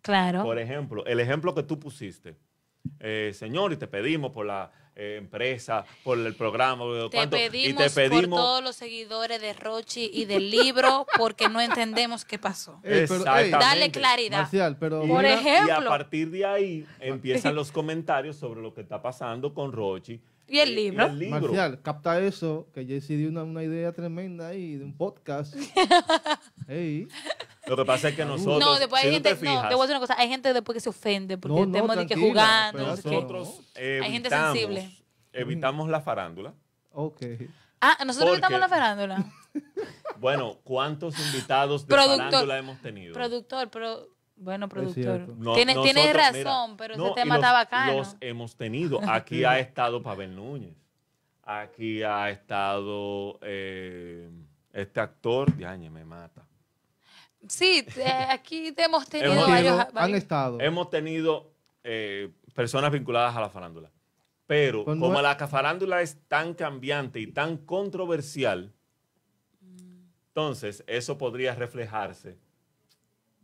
[0.00, 0.42] Claro.
[0.42, 2.36] Por ejemplo, el ejemplo que tú pusiste.
[2.98, 7.36] Eh, señor, y te pedimos por la eh, empresa, por el programa, Te ¿cuánto?
[7.36, 11.60] pedimos, y te pedimos por todos los seguidores de Rochi y del libro porque no
[11.60, 12.80] entendemos qué pasó.
[12.82, 13.58] Ey, pero, ey, Exactamente.
[13.58, 14.38] Dale claridad.
[14.40, 15.68] Marcial, pero Y- Por ejemplo.
[15.68, 20.20] Y a partir de ahí empiezan los comentarios sobre lo que está pasando con Rochi.
[20.48, 21.06] ¿Y el libro?
[21.06, 21.40] el libro.
[21.40, 25.54] Marcial, capta eso, que Jessy dio una, una idea tremenda ahí de un podcast.
[26.68, 27.08] Ey,
[27.66, 29.84] Lo que pasa es que nosotros, no, después si hay te gente, no, te voy
[29.84, 32.06] a decir una cosa, hay gente después que se ofende porque No, no, estamos de
[32.06, 34.90] que jugando, nosotros Hay gente evitamos, sensible.
[35.32, 36.54] evitamos la farándula.
[36.92, 37.20] ok.
[37.84, 39.24] Ah, nosotros Porque- en la farándula.
[40.20, 42.16] Bueno, ¿cuántos invitados de Productor.
[42.26, 43.12] farándula hemos tenido?
[43.12, 45.28] Productor, pero Bueno, productor.
[45.36, 47.92] No, tiene, tiene nosotros, razón, mira, pero no, ese tema los- está bacano.
[47.98, 49.00] Los hemos tenido.
[49.10, 50.76] Aquí ha estado Pavel Núñez.
[51.44, 54.30] Aquí ha estado eh,
[54.72, 55.56] este actor.
[55.58, 56.41] Yañe, me mata.
[57.48, 60.60] Sí, eh, aquí hemos tenido Hemos varios, Sido- han varios- estado.
[60.60, 61.50] Hemos tenido
[61.84, 63.90] eh, personas vinculadas a la farándula.
[64.46, 68.72] Pero no como es- la farándula es tan cambiante y tan controversial,
[70.28, 72.38] entonces eso podría reflejarse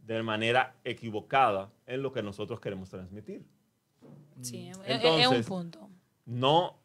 [0.05, 3.45] de manera equivocada en lo que nosotros queremos transmitir.
[4.41, 5.91] Sí, es- es- un Entonces, punto.
[6.27, 6.77] no,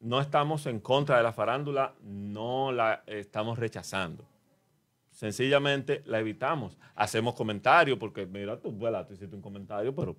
[0.00, 4.24] no estamos en contra de la farándula, no la estamos rechazando.
[5.20, 6.78] Sencillamente la evitamos.
[6.94, 10.16] Hacemos comentarios, porque mira, tú, vuela, tú hiciste un comentario, pero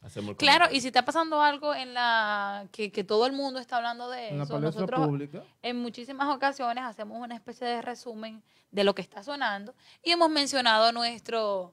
[0.00, 0.76] hacemos el Claro, comentario.
[0.76, 4.30] y si está pasando algo en la que, que todo el mundo está hablando de
[4.30, 5.44] en la eso, palestra nosotros pública.
[5.62, 10.28] en muchísimas ocasiones hacemos una especie de resumen de lo que está sonando y hemos
[10.30, 11.72] mencionado nuestro,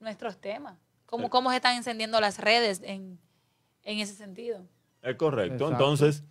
[0.00, 1.30] nuestros temas, cómo, Sí.
[1.30, 3.18] cómo se están encendiendo las redes en,
[3.84, 4.66] en ese sentido.
[5.00, 5.54] Es correcto.
[5.54, 5.72] Exacto.
[5.72, 6.24] Entonces,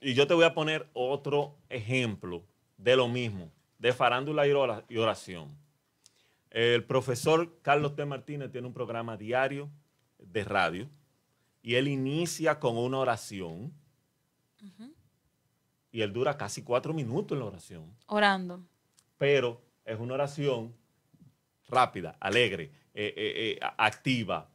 [0.00, 2.42] y yo te voy a poner otro ejemplo
[2.76, 5.56] de lo mismo, de farándula y ora- y oración.
[6.50, 8.04] El profesor Carlos T.
[8.04, 9.70] Martínez tiene un programa diario
[10.18, 10.88] de radio
[11.62, 13.72] y él inicia con una oración
[15.90, 18.62] y él dura casi cuatro minutos en la oración, Orando.
[19.16, 20.74] pero es una oración
[21.68, 22.64] rápida, alegre,
[22.94, 24.50] eh, eh, eh, activa,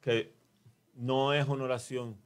[0.00, 0.32] que
[0.94, 2.16] no es una oración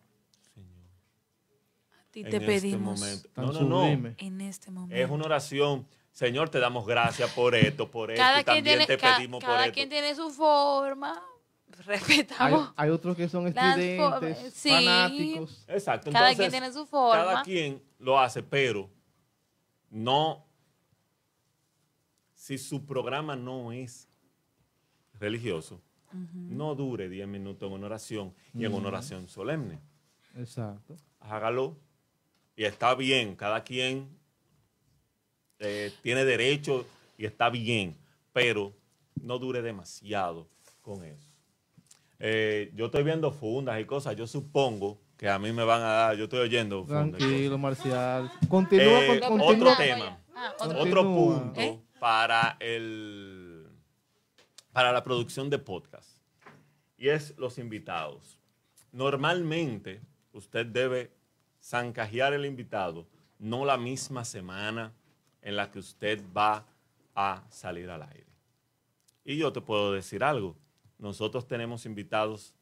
[1.93, 3.29] A ti en te este pedimos momento.
[3.31, 4.15] Tan No, no, no.
[4.19, 4.95] en este momento.
[4.97, 5.87] Es una oración.
[6.15, 8.23] Señor, te damos gracias por esto, por esto.
[8.23, 9.75] cada y también tiene, te ca- pedimos por cada esto.
[9.75, 11.13] quien tiene su forma.
[11.77, 12.73] Hay, Respetamos.
[12.77, 13.77] hay otros que son formas,
[14.55, 14.71] sí.
[14.71, 15.65] fanáticos.
[15.67, 16.13] Exacto.
[16.13, 17.25] Cada Entonces, quien tiene su forma.
[17.25, 18.89] Cada quien lo hace, pero
[19.91, 20.47] no.
[22.33, 24.09] Si su programa no es
[25.15, 25.81] religioso,
[26.33, 29.81] no dure 10 minutos en una oración y en una oración solemne.
[30.37, 30.97] Exacto.
[31.19, 31.77] hágalo.
[32.55, 34.17] Y está bien, cada quien
[35.59, 36.87] eh, tiene derecho
[37.17, 37.97] y está bien,
[38.33, 38.73] pero
[39.23, 40.49] no dure demasiado
[40.83, 41.31] con eso.
[42.19, 45.93] Eh, yo estoy viendo fundas y cosas, yo supongo que a mí me van a
[45.93, 47.19] dar, yo estoy oyendo fundas.
[47.19, 47.59] Tranquilo.
[47.59, 48.31] Marcial.
[48.49, 50.19] Continúa Eh, con otro tema.
[50.35, 51.79] Ah, otro punto ¿Eh?
[52.01, 53.69] para el
[54.73, 56.19] para la producción de podcast
[56.99, 58.41] y es los invitados.
[58.91, 60.01] Normalmente
[60.33, 61.13] usted debe
[61.63, 63.07] zancajear el invitado,
[63.39, 64.93] no la misma semana
[65.45, 66.67] en la que usted va
[67.15, 68.27] a salir al aire.
[69.25, 70.57] Y yo te puedo decir algo,
[70.99, 72.55] nosotros tenemos invitados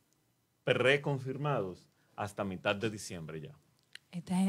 [0.65, 3.57] preconfirmados hasta mitad de diciembre ya.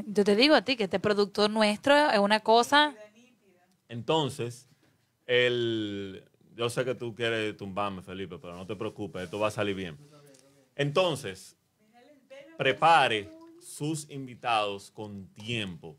[0.08, 2.94] Yo te digo a ti que este productor nuestro es una cosa.
[3.88, 4.68] Entonces,
[5.26, 9.52] el, yo sé que tú quieres tumbarme, Felipe, pero no te preocupes, esto va a
[9.52, 9.98] salir bien.
[10.76, 11.56] Entonces,
[12.58, 13.30] prepare
[13.62, 15.98] sus invitados con tiempo.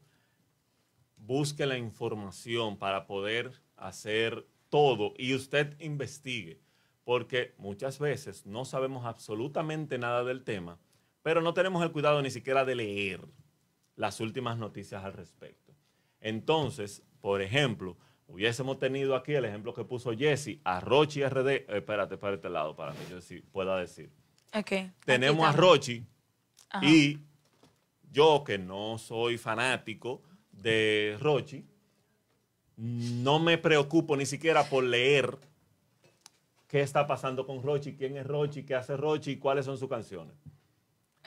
[1.27, 6.61] Busque la información para poder hacer todo y usted investigue,
[7.03, 10.79] porque muchas veces no sabemos absolutamente nada del tema,
[11.23, 13.27] pero no tenemos el cuidado ni siquiera de leer
[13.97, 15.73] las últimas noticias al respecto.
[16.21, 21.67] Entonces, por ejemplo, hubiésemos tenido aquí el ejemplo que puso Jesse, a Rochi RD, eh,
[21.69, 24.11] espérate, para este lado, para que yo sí pueda decir.
[25.07, 25.53] Tenemos a.
[25.53, 26.05] Rochi
[26.69, 26.85] Ajá.
[26.85, 27.19] y
[28.11, 30.23] yo que no soy fanático
[30.65, 31.65] de Rochi,
[32.77, 35.39] no me preocupo ni siquiera por leer
[36.67, 39.89] qué está pasando con Rochi, quién es Rochi, qué hace Rochi y cuáles son sus
[39.89, 40.35] canciones.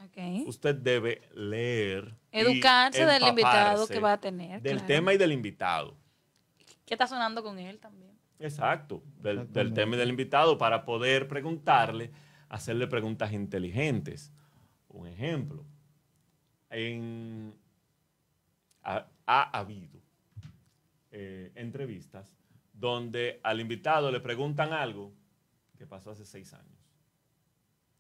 [0.04, 0.48] Ok.
[0.48, 2.16] Usted debe leer.
[2.32, 4.62] Educarse del invitado que va a tener.
[4.62, 4.88] Del claro.
[4.88, 5.96] tema y del invitado.
[6.86, 8.18] ¿Qué está sonando con él también?
[8.40, 12.12] Exacto, del, del tema y del invitado para poder preguntarle,
[12.50, 14.32] hacerle preguntas inteligentes.
[14.90, 15.66] Un ejemplo,
[16.70, 17.54] en,
[19.28, 20.00] ha habido
[21.12, 22.36] eh, entrevistas
[22.74, 25.14] donde al invitado le preguntan algo
[25.78, 26.78] que pasó hace seis años.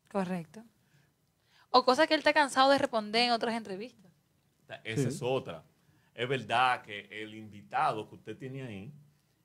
[0.10, 0.64] Correcto.
[1.70, 4.12] O cosas que él está cansado de responder en otras entrevistas.
[4.84, 5.08] Esa Sí.
[5.10, 5.64] es otra.
[6.14, 8.94] Es verdad que el invitado que usted tiene ahí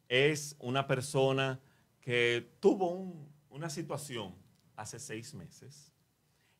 [0.08, 1.60] es una persona
[2.00, 4.34] que tuvo un- una situación
[4.76, 5.92] hace seis meses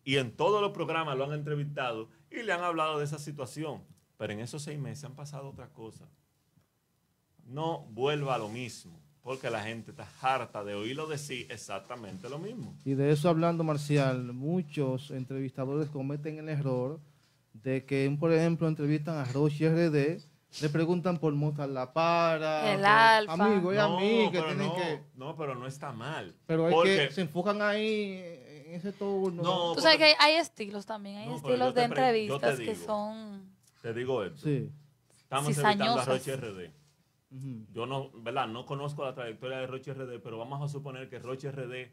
[0.05, 3.83] y en todos los programas lo han entrevistado y le han hablado de esa situación.
[4.23, 6.09] Pero en esos seis meses han pasado otras cosas.
[7.45, 12.39] No vuelva a lo mismo, porque la gente está harta de oírlo decir exactamente lo
[12.39, 12.73] mismo.
[12.85, 17.01] Y de eso hablando, Marcial, muchos entrevistadores cometen el error
[17.53, 20.23] de que, por ejemplo, entrevistan a Roche RD
[20.61, 22.73] Le preguntan por Mozart La Para.
[22.75, 23.33] El Alfa.
[23.33, 25.01] Amigo y no, amigo que pero tienen no, que.
[25.17, 26.33] no, pero no está mal.
[26.47, 28.23] Pero es Porque- que se enfocan ahí
[28.67, 29.43] en ese turno.
[29.43, 33.51] No, Tú sabes que hay, hay estilos también, hay No, estilos de entrevistas que son...
[33.83, 34.39] Te digo esto.
[34.39, 34.71] Sí.
[35.19, 36.05] Estamos entrevistando a.
[36.05, 36.71] Roche RD.
[37.73, 38.47] Yo no, ¿verdad?
[38.49, 41.91] No conozco la trayectoria de Roche RD, pero vamos a suponer que Roche RD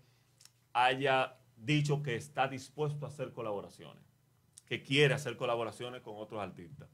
[0.74, 4.04] haya dicho que está dispuesto a hacer colaboraciones,
[4.68, 6.90] que quiere hacer colaboraciones con otros artistas.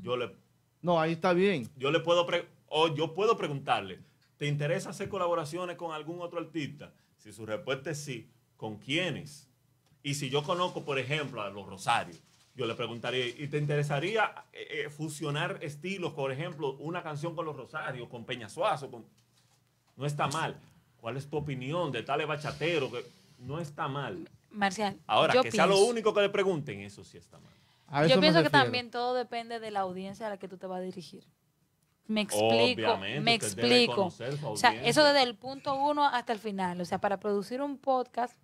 [0.00, 0.34] Yo le,
[0.82, 1.68] No, ahí está bien.
[1.76, 4.00] yo le puedo, pre- o yo puedo preguntarle,
[4.36, 6.92] ¿te interesa hacer colaboraciones con algún otro artista?
[7.18, 9.48] Si su respuesta es sí, ¿con quiénes?
[10.02, 12.22] Y si yo conozco, por ejemplo, a los Rosarios,
[12.56, 17.44] yo le preguntaría, ¿y te interesaría eh, eh, fusionar estilos, por ejemplo, una canción con
[17.44, 18.90] los Rosarios, con Peña Suazo?
[18.90, 19.04] Con...
[19.96, 20.56] No está mal.
[21.00, 22.90] ¿Cuál es tu opinión de tales bachatero?
[22.90, 23.04] Que
[23.40, 24.28] no está mal.
[24.50, 27.52] Marcial, Ahora, yo que sea lo único que le pregunten, eso sí está mal.
[27.88, 30.56] A eso Yo pienso que también todo depende de la audiencia a la que tú
[30.56, 31.26] te vas a dirigir.
[32.06, 34.12] Me explico, Obviamente, me explico.
[34.44, 36.80] O sea, eso desde el punto uno hasta el final.
[36.80, 38.38] O sea, para producir un podcast,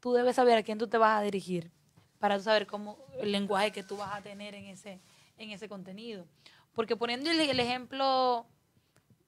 [0.00, 1.70] tú debes saber a quién tú te vas a dirigir
[2.18, 5.00] para tú saber cómo el lenguaje que tú vas a tener en ese,
[5.36, 6.26] en ese contenido.
[6.72, 8.46] Porque poniendo el, el ejemplo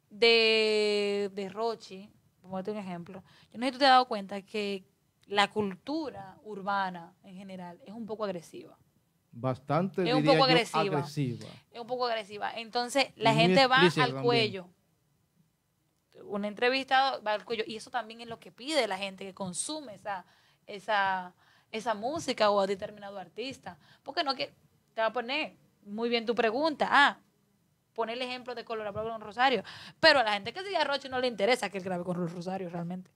[0.09, 2.11] de, de Rochi,
[2.43, 3.23] como un ejemplo,
[3.53, 4.85] yo no sé si tú te has dado cuenta que
[5.27, 8.77] la cultura urbana en general es un poco agresiva.
[9.33, 10.81] Bastante Es un diría poco yo, agresiva.
[10.81, 11.49] agresiva.
[11.71, 12.53] Es un poco agresiva.
[12.57, 14.23] Entonces, la gente va al también.
[14.25, 14.69] cuello.
[16.25, 17.63] Un entrevistado va al cuello.
[17.67, 20.27] Y eso también es lo que pide la gente que consume esa,
[20.67, 21.33] esa,
[21.73, 23.79] esa música o a determinado artista.
[24.03, 24.53] Porque no que
[24.95, 26.89] te va a poner muy bien tu pregunta.
[26.91, 27.19] Ah,
[27.95, 29.63] pone el ejemplo de colaborar con Rosario.
[29.99, 32.21] Pero a la gente que sigue a Roche no le interesa que él grabe con
[32.21, 33.11] los Rosarios realmente.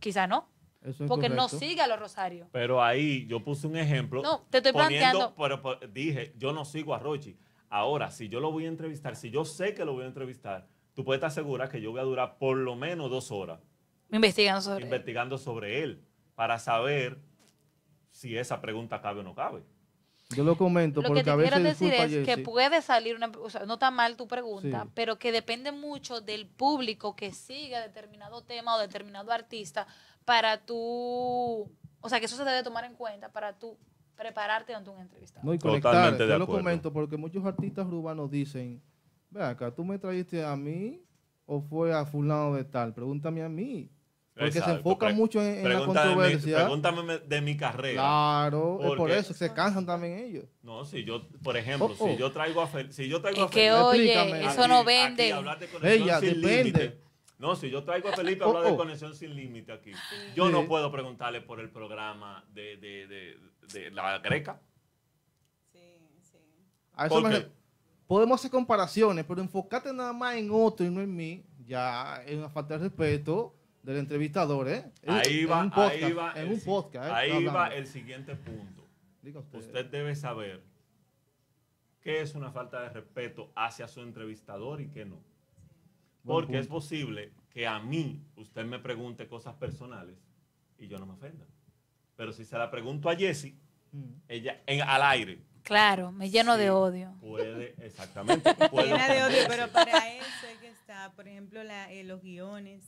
[0.00, 0.48] Quizá no.
[0.82, 2.48] Eso es Porque no sigue a los Rosarios.
[2.52, 4.22] Pero ahí yo puse un ejemplo.
[4.22, 7.36] No, te estoy planteando- Pero, pero dije, yo no sigo a Rochi.
[7.70, 10.68] Ahora, si yo lo voy a entrevistar, si yo sé que lo voy a entrevistar,
[10.92, 13.58] tú puedes estar segura que yo voy a durar por lo menos dos horas
[14.12, 16.04] Investigando sobre investigando sobre él
[16.36, 17.18] para saber
[18.24, 19.62] si esa pregunta cabe o no cabe.
[20.34, 23.14] Yo lo comento Lo porque que te a veces quiero decir es que puede salir
[23.16, 24.90] una, o sea, no está mal tu pregunta, Sí.
[24.94, 29.86] pero que depende mucho del público que siga determinado tema o determinado artista
[30.24, 33.76] para tú, o sea, que eso se debe tomar en cuenta para tú
[34.16, 35.44] prepararte ante un entrevistado.
[35.46, 36.18] No, y Totalmente conectar.
[36.26, 38.82] de Yo lo comento porque muchos artistas urbanos dicen,
[39.28, 41.02] ve acá, ¿tú me trajiste a mí
[41.44, 42.94] o fue a fulano de tal?
[42.94, 43.90] Pregúntame a mí.
[44.36, 46.56] Porque se Pre- mucho en, en la mi- controversia.
[46.56, 48.02] Pregúntame de mi carrera.
[48.02, 50.44] Claro, es por eso, se cansan también ellos.
[50.62, 52.08] No, si yo, por ejemplo, Oh, oh.
[52.08, 54.52] si yo traigo a Fel- si yo traigo Es a que, Felipe- oye, Explícame.
[54.52, 55.22] eso no Aquí- vende.
[55.24, 56.64] aquí hablar de conexión Ella, sin depende.
[56.64, 57.00] límite.
[57.38, 58.76] No, si yo traigo a Felipe a hablar Oh, de oh.
[58.76, 59.92] conexión sin límite aquí,
[60.34, 60.52] yo Sí.
[60.52, 63.38] no puedo preguntarle por el programa de, de, de,
[63.72, 64.60] de la greca.
[65.72, 65.78] Sí,
[66.22, 66.38] sí.
[68.08, 72.36] Podemos hacer comparaciones, pero enfocarte nada más en otro y no en mí, ya es
[72.36, 74.84] una falta de respeto del entrevistador, ¿eh?
[75.06, 77.08] Ahí En va, un podcast, ahí va, en el, un podcast.
[77.08, 77.12] ¿eh?
[77.14, 78.86] ahí va el siguiente punto.
[79.22, 79.58] Diga usted.
[79.58, 80.62] Usted debe saber
[82.00, 85.16] qué es una falta de respeto hacia su entrevistador y qué no.
[86.22, 90.16] Buen Porque es posible que a mí usted me pregunte cosas personales
[90.78, 91.44] y yo no me ofenda.
[92.16, 93.54] Pero si se la pregunto a Jessie,
[93.92, 94.14] Mm.
[94.26, 97.14] ella en, al aire Claro, me lleno de odio.
[97.20, 98.52] puede, exactamente.
[98.68, 102.20] puede Llena de odio, pero para eso es que está, por ejemplo, la- eh, los
[102.20, 102.82] guiones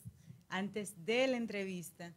[0.49, 2.13] antes de la entrevista.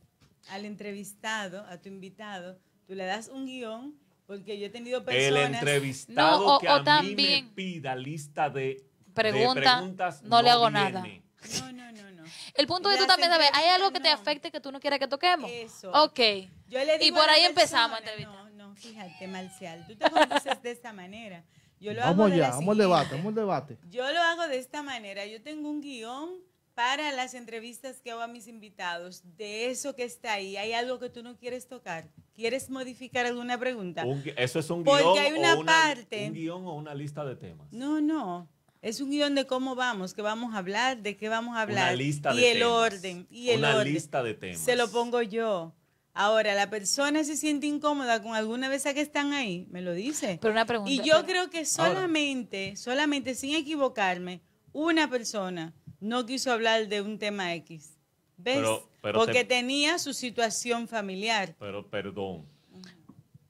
[0.50, 5.04] Al entrevistado, a tu invitado, tú le das un guion, porque yo he tenido El
[5.06, 5.54] personas...
[5.62, 10.22] entrevistado No, o- que o a mí también- me pida lista de, de Pregunta, preguntas
[10.24, 11.02] no le hago nada.
[11.04, 12.24] No, no, no, no.
[12.56, 14.80] El punto de tú Las también sabes, ¿hay algo que te afecte que tú no
[14.80, 15.50] quieras que toquemos?
[15.52, 15.92] Eso.
[15.92, 16.20] Ok.
[16.68, 18.34] Yo le Y por a ahí empezamos a entrevistar.
[18.54, 21.44] No, no, fíjate, Marcial, tú te conduces de esta manera.
[21.80, 23.78] Yo lo hago Vamos de la vamos al debate, vamos al debate.
[23.90, 25.26] Yo lo hago de esta manera.
[25.26, 26.30] Yo tengo un guion
[26.76, 29.24] para las entrevistas que hago a mis invitados.
[29.38, 32.08] De eso que está ahí, ¿hay algo que tú no quieres tocar?
[32.36, 34.06] ¿Quieres modificar alguna pregunta?
[34.06, 36.94] Un eso es un Porque guion hay o una una, parte- un guion o una
[36.96, 37.68] lista de temas.
[37.72, 38.48] No, no.
[38.82, 41.88] Es un guion de cómo vamos, qué vamos a hablar, de qué vamos a hablar.
[41.90, 42.74] Una lista y de el temas.
[42.74, 43.28] orden.
[43.30, 43.94] Y el Una orden.
[43.94, 44.60] lista de temas.
[44.60, 45.74] Se lo pongo yo.
[46.14, 49.94] Ahora, la persona se siente incómoda con alguna de esas que están ahí, me lo
[49.94, 50.38] dice.
[50.42, 50.92] Pero una pregunta.
[50.92, 54.42] Y yo pero- creo que solamente, solamente sin equivocarme,
[54.72, 57.98] una persona no quiso hablar de un tema X.
[58.38, 58.56] ¿Ves?
[58.58, 61.56] Pero- pero Porque te- tenía su situación familiar.
[61.60, 62.46] Pero perdón.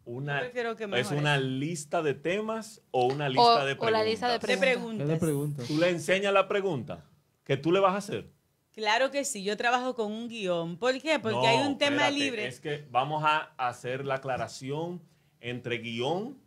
[0.05, 3.91] Una, que ¿Es una lista de temas o una lista de o preguntas?
[3.91, 5.05] la lista de De Pregunta.
[5.05, 5.67] ¿Qué preguntas.
[5.67, 7.05] Tú le enseñas la pregunta
[7.43, 8.31] que tú le vas a hacer.
[8.71, 10.77] Claro que sí, yo trabajo con un guion.
[10.77, 11.19] ¿Por qué?
[11.19, 12.47] Porque No, hay un tema espérate, libre.
[12.47, 14.99] Es que vamos a hacer la aclaración
[15.41, 16.37] entre guion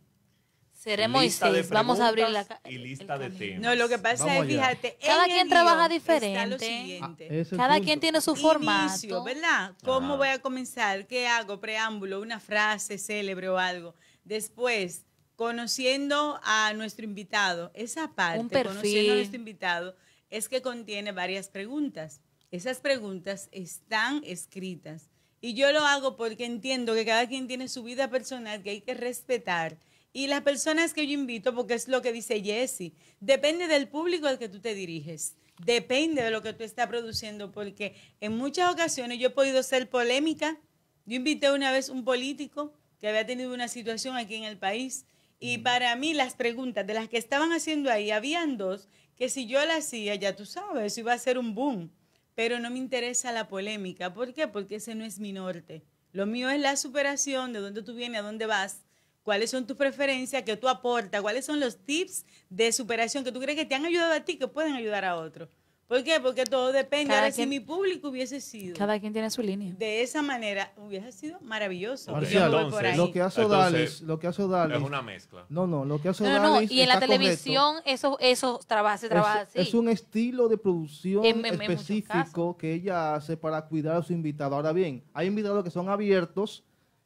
[0.83, 3.61] Seremos lista de vamos a abrir la y lista de temas.
[3.61, 6.99] No, lo que pasa Vamos es, fíjate, Cada quien trabaja diferente.
[7.01, 7.15] Ah,
[7.51, 7.85] Cada punto.
[7.85, 9.23] quien tiene su Inicio, formato.
[9.23, 9.73] ¿verdad?
[9.85, 11.07] ¿Cómo voy a comenzar?
[11.07, 11.61] ¿Qué hago?
[11.61, 13.95] Preámbulo, una frase célebre o algo.
[14.25, 15.05] Después,
[15.37, 17.71] conociendo a nuestro invitado.
[17.73, 18.71] Esa parte, Un perfil.
[18.73, 19.95] conociendo a nuestro invitado,
[20.29, 22.19] es que contiene varias preguntas.
[22.51, 25.09] Esas preguntas están escritas.
[25.39, 28.81] Y yo lo hago porque entiendo que cada quien tiene su vida personal que hay
[28.81, 29.77] que respetar.
[30.13, 34.27] Y las personas que yo invito, porque es lo que dice Jesse, depende del público
[34.27, 35.35] al que tú te diriges.
[35.57, 39.89] Depende de lo que tú estás produciendo, porque en muchas ocasiones yo he podido ser
[39.89, 40.59] polémica.
[41.05, 45.05] Yo invité una vez un político que había tenido una situación aquí en el país
[45.39, 48.87] y para mí las preguntas de las que estaban haciendo ahí, habían dos
[49.17, 51.91] que si yo las hacía, ya tú sabes, iba a ser un boom.
[52.33, 54.13] Pero no me interesa la polémica.
[54.13, 54.47] ¿Por qué?
[54.47, 55.83] Porque ese no es mi norte.
[56.13, 58.82] Lo mío es la superación, de dónde tú vienes, a dónde vas,
[59.23, 63.39] cuáles son tus preferencias, qué tú aportas, cuáles son los tips de superación que tú
[63.39, 65.47] crees que te han ayudado a ti, que pueden ayudar a otro.
[65.85, 66.17] ¿Por qué?
[66.21, 67.09] Porque todo depende.
[67.09, 69.73] Cada Ahora, si quien- mi público hubiese sido Cada quien tiene su línea.
[69.77, 72.19] de esa manera, hubiese sido maravilloso.
[72.21, 72.47] Yo.
[72.95, 74.77] Lo que hace Odalis, lo que hace Odalis.
[74.77, 75.45] Es una mezcla.
[75.49, 77.13] No, no, lo que hace No, no, no, Odalis y en la correcto.
[77.17, 79.59] televisión eso, eso trabaja, se trabaja es, así.
[79.59, 83.97] es un estilo de producción En- en- en muchos específico que ella hace para cuidar
[83.97, 84.55] a su invitado.
[84.55, 86.63] Ahora bien, hay invitados que son abiertos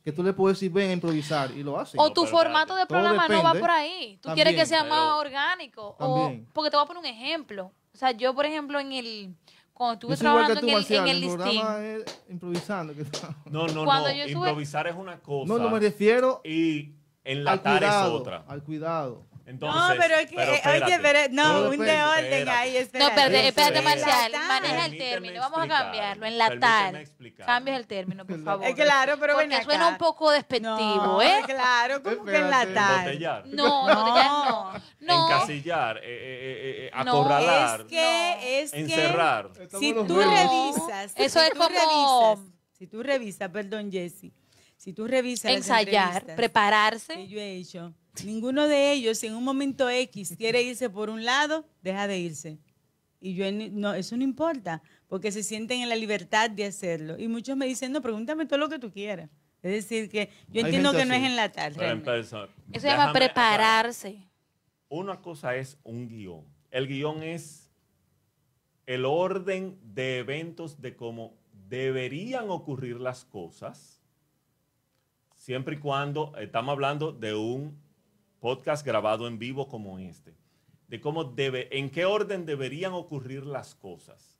[0.07, 1.99] que tú le puedes decir ven a improvisar y lo hacen.
[1.99, 4.15] O tu pero formato de programa no va por ahí.
[4.21, 5.97] Tú También, quieres que sea pero- más orgánico.
[5.99, 7.73] O, porque te voy a poner un ejemplo.
[7.93, 9.35] O sea, yo, por ejemplo, en el.
[9.73, 11.37] Cuando estuve trabajando tú, en el, Marcial, en el el listín.
[11.41, 12.93] programa es improvisando.
[12.95, 13.03] que-
[13.51, 14.15] No, no, Cuando no.
[14.15, 15.53] yo sube- Improvisar es una cosa.
[15.53, 16.93] No, no me refiero Y
[17.25, 18.45] al enlatar es otra.
[18.47, 19.25] Al cuidado.
[19.49, 20.83] Entonces, no, pero es que, espérate.
[20.83, 22.49] oye, pero, no, un de orden Espérate.
[22.51, 23.07] ahí, No, espérate.
[23.21, 23.81] espérate, espérate, Espera.
[23.95, 24.31] Marcial.
[24.47, 25.39] Maneja el término.
[25.39, 26.21] Vamos a cambiarlo.
[26.21, 27.05] Permíteme Enlatar.
[27.45, 28.65] Cambias el término, por favor.
[28.67, 29.63] Es claro, pero ven Porque acá.
[29.63, 31.41] suena un poco despectivo, no, ¿eh?
[31.45, 32.63] claro, como que Espérate.
[32.67, 32.99] enlatar.
[33.07, 33.47] Embotellar.
[33.47, 34.73] No, no, ya no.
[34.99, 35.25] No.
[35.27, 37.11] Encasillar, eh, eh, eh, eh, No.
[37.21, 39.49] acorralar, Es que, es que, encerrar.
[39.79, 44.33] si tú revisas, Eso si es como- revisas, si tú revisas, perdón, Jessy,
[44.75, 47.27] si tú revisas las Ensayar, entrevistas que prepararse.
[47.27, 47.93] yo he hecho,
[48.25, 52.19] ninguno de ellos, si en un momento X quiere irse por un lado, deja de
[52.19, 52.59] irse.
[53.19, 57.17] Y yo, no, eso no importa, porque se sienten en la libertad de hacerlo.
[57.17, 59.29] Y muchos me dicen, no, pregúntame todo lo que tú quieras.
[59.63, 61.73] Es decir, que yo Hay entiendo que no es enlatar.
[61.73, 62.11] Realmente.
[62.11, 64.27] empezó- Eso se llama prepararse.
[64.87, 66.45] Una cosa es un guion.
[66.69, 67.71] El guion es
[68.85, 71.33] el orden de eventos de cómo
[71.67, 73.99] deberían ocurrir las cosas,
[75.35, 77.77] siempre y cuando estamos hablando de un
[78.39, 80.35] podcast grabado en vivo como este,
[80.87, 84.37] de cómo debe, en qué orden deberían ocurrir las cosas,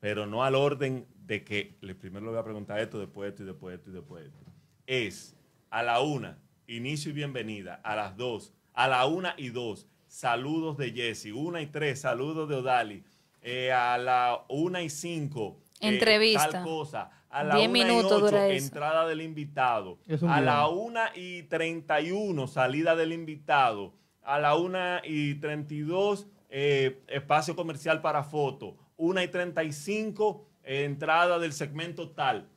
[0.00, 3.42] pero no al orden de que le primero le voy a preguntar esto, después esto
[3.42, 4.44] y después esto y después esto.
[4.86, 5.34] Es
[5.70, 10.76] a la una, inicio y bienvenida, a las dos, a la una y dos, saludos
[10.76, 13.04] de Jesse, una y tres, saludos de Odali,
[13.42, 16.50] eh, a la una y cinco, eh, Entrevista.
[16.50, 18.64] tal cosa, a la Diez una y minutos ocho, dura eso.
[18.64, 20.78] entrada del invitado, Es un a la guion.
[20.78, 26.26] una y treinta y uno, salida del invitado, a la una y treinta y dos,
[26.48, 32.48] eh, espacio comercial para foto, una y treinta y cinco, eh, entrada del segmento tal.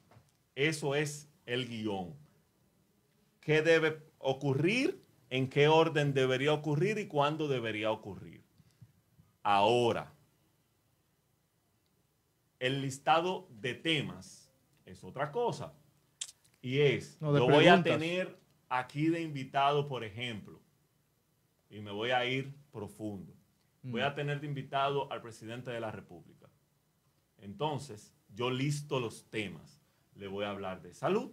[0.56, 2.14] Eso es el guion.
[3.42, 5.02] ¿Qué debe ocurrir?
[5.30, 8.42] ¿En qué orden debería ocurrir y cuándo debería ocurrir?
[9.44, 10.14] Ahora,
[12.60, 14.39] el listado de temas
[14.92, 15.74] es otra cosa.
[16.62, 18.38] Y es, No, yo voy a tener
[18.68, 20.60] aquí de invitado, por ejemplo,
[21.70, 23.34] y me voy a ir profundo.
[23.82, 24.06] Voy Mm.
[24.06, 26.50] a tener de invitado al presidente de la República.
[27.38, 29.82] Entonces, yo listo los temas.
[30.16, 31.32] Le voy a hablar de salud,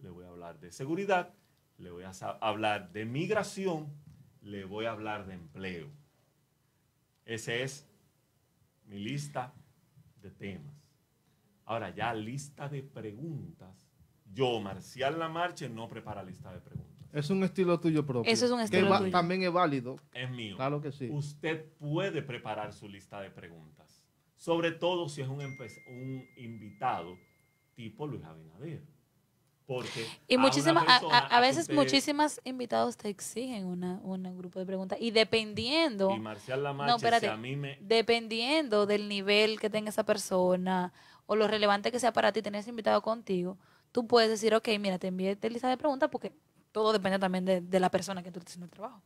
[0.00, 1.32] le voy a hablar de seguridad,
[1.78, 3.92] le voy a hablar de migración,
[4.42, 5.88] le voy a hablar de empleo.
[7.24, 7.86] Ese es
[8.86, 9.52] mi lista
[10.22, 10.75] de temas.
[11.66, 13.86] Ahora ya lista de preguntas.
[14.32, 16.86] Yo, Marcial Lamarche, no prepara lista de preguntas.
[17.12, 18.30] Es un estilo tuyo propio.
[18.30, 19.10] Eso es un estilo tuyo.
[19.10, 19.96] También es válido.
[20.12, 20.56] Es mío.
[20.56, 21.08] Claro que sí.
[21.10, 24.02] Usted puede preparar su lista de preguntas.
[24.34, 27.16] Sobre todo si es un, un invitado
[27.74, 28.82] tipo Luis Abinader.
[29.66, 33.94] Porque Y muchísimas, a, persona a- a que veces usted- muchísimas invitados te exigen una,
[34.04, 34.98] un grupo de preguntas.
[35.00, 37.26] Y dependiendo, Y Marcial Lamarche, No, espérate.
[37.26, 37.76] si a mí me...
[37.80, 40.92] dependiendo del nivel que tenga esa persona
[41.26, 43.58] o lo relevante que sea para ti tener ese invitado contigo,
[43.92, 46.32] tú puedes decir, ok, mira, te envié esta lista de preguntas porque
[46.72, 49.02] todo depende también de, de la persona que tú estés haciendo el trabajo.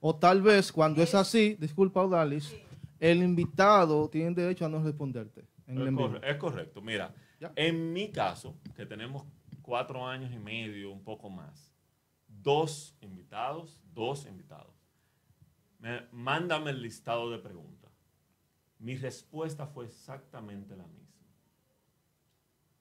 [0.00, 2.54] O tal vez cuando es así, disculpa Odalis,
[2.98, 5.44] el invitado tiene derecho a no responderte.
[5.66, 6.08] En Es, en vivo.
[6.10, 6.80] corre- es correcto.
[6.80, 7.52] Mira, Ya.
[7.56, 9.24] en mi caso, que tenemos
[9.62, 11.72] cuatro años y medio, un poco más,
[12.26, 14.72] dos invitados dos invitados.
[15.78, 17.90] Me- mándame el listado de preguntas.
[18.78, 20.99] Mi respuesta fue exactamente la misma.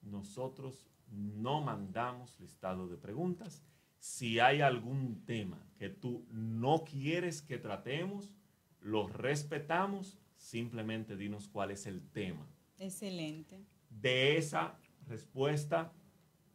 [0.02, 3.64] Nosotros no mandamos listado de preguntas.
[3.98, 8.34] Si hay algún tema que tú no quieres que tratemos,
[8.80, 10.18] lo respetamos.
[10.38, 12.48] Simplemente dinos cuál es el tema.
[12.78, 13.60] Excelente.
[13.90, 14.78] De esa
[15.08, 15.92] respuesta,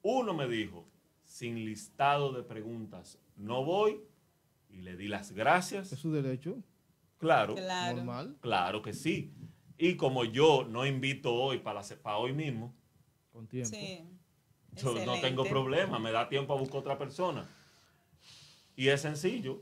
[0.01, 0.88] uno me dijo,
[1.22, 4.01] sin listado de preguntas, no voy.
[4.70, 5.92] Y le di las gracias.
[5.92, 6.62] Es su derecho,
[7.18, 7.97] Claro, Claro.
[7.97, 9.32] normal, claro que sí.
[9.78, 12.74] Y como yo no invito hoy para, para hoy mismo,
[13.35, 13.68] con tiempo.
[13.76, 14.09] Sí.
[14.76, 17.49] yo no tengo problema, me da tiempo a buscar otra persona.
[18.76, 19.61] Y es sencillo.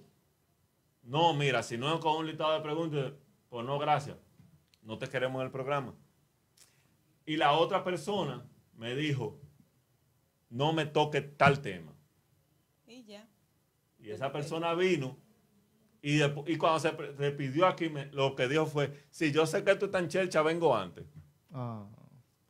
[1.03, 3.13] No, mira, si no es con un listado de preguntas,
[3.49, 4.17] pues no, gracias.
[4.83, 5.95] No te queremos en el programa.
[7.25, 8.45] Y la otra persona
[8.77, 9.41] me dijo,
[10.51, 11.95] no me toque tal tema.
[12.87, 13.27] Y ya.
[13.99, 15.17] Y esa persona vino
[16.03, 19.65] y, y cuando se se pidió aquí, me- lo que dijo fue, si yo sé
[19.65, 21.07] que tú estás en chelcha, vengo antes.
[21.53, 21.87] Ah,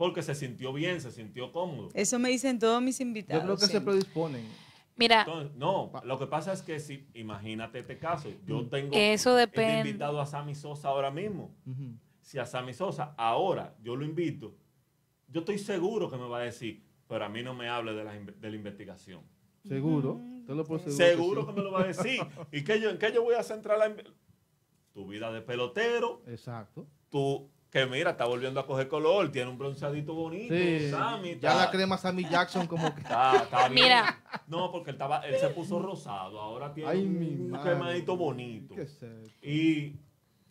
[0.03, 1.91] Porque se sintió bien, se sintió cómodo.
[1.95, 3.45] Eso me dicen todos mis yo invitados.
[3.45, 4.45] creo que se predisponen.
[4.97, 9.39] Mira, Entonces, no, lo que pasa es que si, imagínate este caso, yo tengo Eso
[9.39, 11.55] este invitado a Sammy Sosa ahora mismo.
[12.21, 14.57] Si a Sammy Sosa ahora yo lo invito,
[15.29, 18.03] yo estoy seguro que me va a decir, pero a mí no me hable de
[18.03, 19.23] la, de la investigación.
[19.63, 21.47] Seguro, te lo puedo Seguro sí.
[21.47, 22.21] que me lo va a decir.
[22.51, 23.95] ¿Y qué yo, en qué yo voy a centrar la
[24.93, 26.25] tu vida de pelotero?
[26.27, 26.89] Exacto.
[27.09, 31.35] tú, que mira, está volviendo a coger color, tiene un bronceadito bonito, Sí, Sammy, ya
[31.53, 33.01] está- la crema Sammy Jackson como que...
[33.01, 33.85] Está, está bien.
[33.85, 34.23] Mira.
[34.47, 37.71] No, porque él, estaba, él se puso rosado, ahora tiene Ay, un madre.
[37.73, 38.75] quemadito bonito.
[39.41, 39.97] Y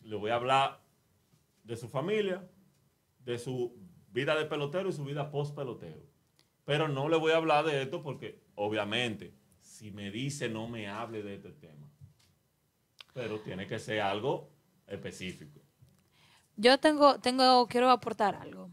[0.02, 0.80] le voy a hablar
[1.62, 2.44] de su familia,
[3.20, 3.72] de su
[4.08, 6.02] vida de pelotero y su vida post pelotero.
[6.64, 10.88] Pero no le voy a hablar de esto porque, obviamente, si me dice no me
[10.88, 11.88] hable de este tema.
[13.14, 14.50] Pero tiene que ser algo
[14.88, 15.60] específico.
[16.56, 18.70] Yo tengo, tengo, quiero aportar algo.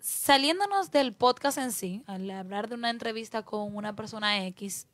[0.00, 4.86] Saliéndonos del podcast en sí, al hablar de una entrevista con una persona X,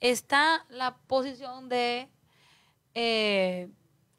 [0.00, 2.08] está la posición de,
[2.94, 3.68] eh,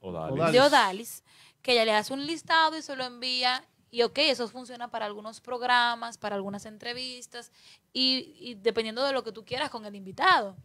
[0.01, 0.51] Odalis.
[0.51, 1.23] De Odalis,
[1.61, 3.65] que ella le hace un listado y se lo envía.
[3.89, 7.51] Y ok, eso funciona para algunos programas, para algunas entrevistas,
[7.93, 10.55] y, y dependiendo de lo que tú quieras con el invitado.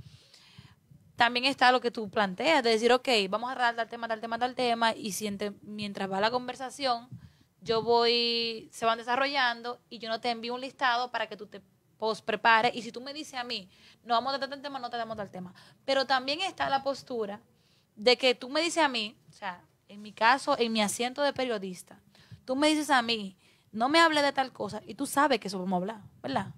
[1.23, 4.21] También está lo que tú planteas, de decir, ok, vamos a hablar tal tema, tal
[4.21, 5.31] tema, tal tema, y si
[5.63, 7.09] mientras va la conversación,
[7.61, 11.47] yo voy, se van desarrollando, y yo no te envío un listado para que tú
[11.47, 11.63] te
[11.97, 13.71] post prepares, y si tú me dices a mí,
[14.03, 15.55] no vamos a tratar tal tema, no tratamos tal tema.
[15.85, 17.41] Pero también está la postura
[17.95, 21.23] de que tú me dices a mí, o sea, en mi caso, en mi asiento
[21.23, 22.01] de periodista,
[22.45, 23.37] tú me dices a mí,
[23.71, 26.49] no me hable de tal cosa, y tú sabes que eso vamos hablar, ¿verdad?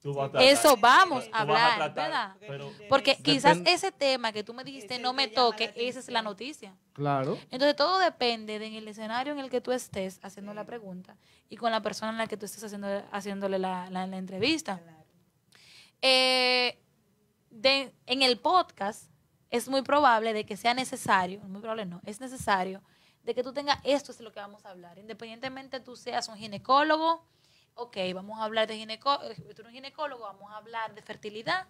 [0.00, 2.36] Tú vas a tratar- Eso vamos a hablar, tratar, ¿verdad?
[2.38, 6.22] pero- Porque quizás ese tema que tú me dijiste no me toque, esa es la
[6.22, 6.74] noticia.
[6.92, 7.36] Claro.
[7.50, 11.16] Entonces todo depende del escenario en el que tú estés haciendo la pregunta
[11.48, 14.78] y con la persona en la que tú estés haciendo, haciéndole la, la- la entrevista.
[14.78, 14.98] Claro.
[16.02, 16.78] Eh,
[17.50, 19.10] de- en el podcast
[19.50, 22.82] es muy probable de que sea necesario, muy probable no, es necesario
[23.24, 24.98] de que tú tengas esto es lo que vamos a hablar.
[24.98, 27.24] Independientemente tú seas un ginecólogo,
[27.78, 31.68] ok, vamos a hablar de ginecólogo, tú eres ginecólogo, vamos a hablar de fertilidad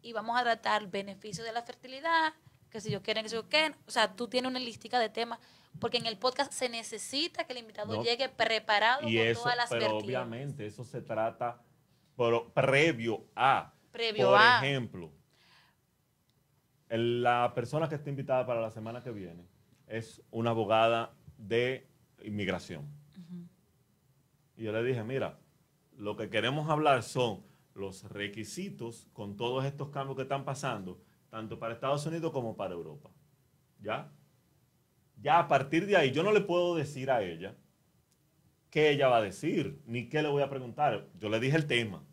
[0.00, 2.32] y vamos a tratar beneficios de la fertilidad,
[2.70, 3.74] que si yo quieren, que si yo quieren.
[3.86, 5.40] O sea, tú tienes una listica de temas,
[5.80, 8.02] porque en el podcast se necesita que el invitado No.
[8.02, 11.60] llegue preparado y con eso, todas las pero obviamente eso se trata
[12.16, 13.72] pero previo a.
[13.90, 14.58] Previo por a.
[14.58, 15.10] ejemplo,
[16.90, 19.46] la persona que está invitada para la semana que viene
[19.86, 21.88] es una abogada de
[22.22, 22.99] inmigración.
[24.60, 25.38] Y yo le dije, mira,
[25.96, 27.42] lo que queremos hablar son
[27.72, 31.00] los requisitos con todos estos cambios que están pasando,
[31.30, 33.08] tanto para Estados Unidos como para Europa.
[33.80, 34.12] ¿Ya?
[35.16, 37.56] Ya a partir de ahí, yo no le puedo decir a ella
[38.68, 41.08] qué ella va a decir, ni qué le voy a preguntar.
[41.18, 42.04] Yo le dije el tema.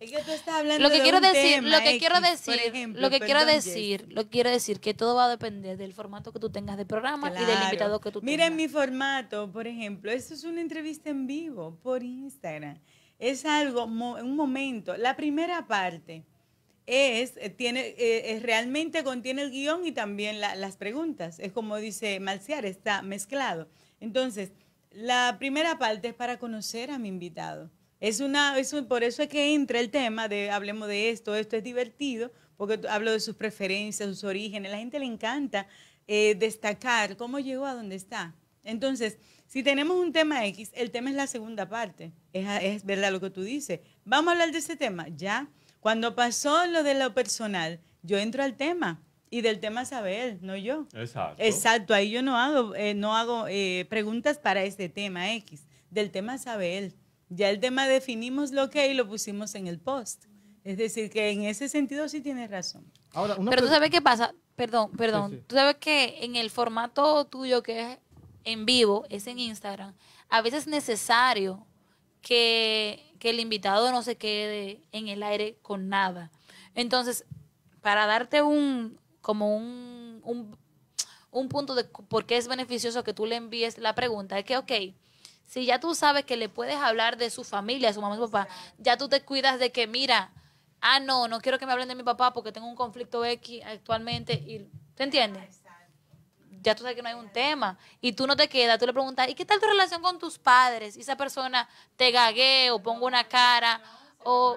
[0.00, 2.20] Es que tú estás hablando lo que de quiero un decir, tema lo que quiero
[2.22, 4.14] decir, ejemplo, lo que quiero decir, Jessy.
[4.14, 6.86] lo que quiero decir que todo va a depender del formato que tú tengas de
[6.86, 8.68] programa y del invitado que tú Mira, en tengas.
[8.68, 12.78] mi formato, por ejemplo, esto es una entrevista en vivo por Instagram.
[13.18, 14.96] Es algo, un momento.
[14.96, 16.24] La primera parte
[16.86, 21.38] es, eh, tiene, eh, es realmente contiene el guion y también la- las preguntas.
[21.40, 23.68] Es como dice Malciar, está mezclado.
[24.00, 24.52] Entonces,
[24.92, 27.70] la primera parte es para conocer a mi invitado.
[28.00, 31.34] Es una, es un- por eso es que entra el tema de hablemos de esto,
[31.34, 34.70] esto es divertido, porque hablo de sus preferencias, sus orígenes.
[34.70, 35.66] A la gente le encanta
[36.06, 38.34] eh, destacar cómo llegó a donde está.
[38.64, 42.12] Entonces, si tenemos un tema X, el tema es la segunda parte.
[42.32, 43.80] Es, es verdad lo que tú dices.
[44.04, 45.48] Vamos a hablar de ese tema, ya.
[45.80, 50.38] Cuando pasó lo de lo personal, yo entro al tema y del tema sabe él,
[50.42, 50.86] no yo.
[50.94, 51.42] Exacto.
[51.42, 55.62] Exacto, ahí yo no hago, eh, no hago eh, preguntas para este tema X.
[55.90, 56.94] Del tema sabe él.
[57.30, 60.24] Ya el tema definimos lo que hay y lo pusimos en el post.
[60.64, 62.84] Es decir, que en ese sentido sí tienes razón.
[63.12, 65.30] Ahora, una Pero tú sabes qué pasa, perdón, perdón.
[65.30, 65.44] Sí, sí.
[65.46, 67.98] Tú sabes que en el formato tuyo que es
[68.44, 69.94] en vivo, es en Instagram,
[70.28, 71.66] a veces es necesario
[72.20, 76.30] que, que el invitado no se quede en el aire con nada.
[76.74, 77.24] Entonces,
[77.80, 80.56] para darte un, como un, un,
[81.30, 84.56] un punto de por qué es beneficioso que tú le envíes la pregunta, es que,
[84.56, 84.72] ok,
[85.50, 88.46] si ya tú sabes que le puedes hablar de su familia, su mamá, su papá,
[88.78, 90.30] ya tú te cuidas de que, mira,
[90.80, 93.60] ah, no, no quiero que me hablen de mi papá porque tengo un conflicto X
[93.64, 94.34] actualmente.
[94.34, 95.60] Y, ¿Te entiendes?
[96.62, 97.76] Ya tú sabes que no hay un tema.
[98.00, 100.38] Y tú no te quedas, tú le preguntas, ¿y qué tal tu relación con tus
[100.38, 100.96] padres?
[100.96, 103.82] Y esa persona te gague o ponga una cara
[104.22, 104.56] o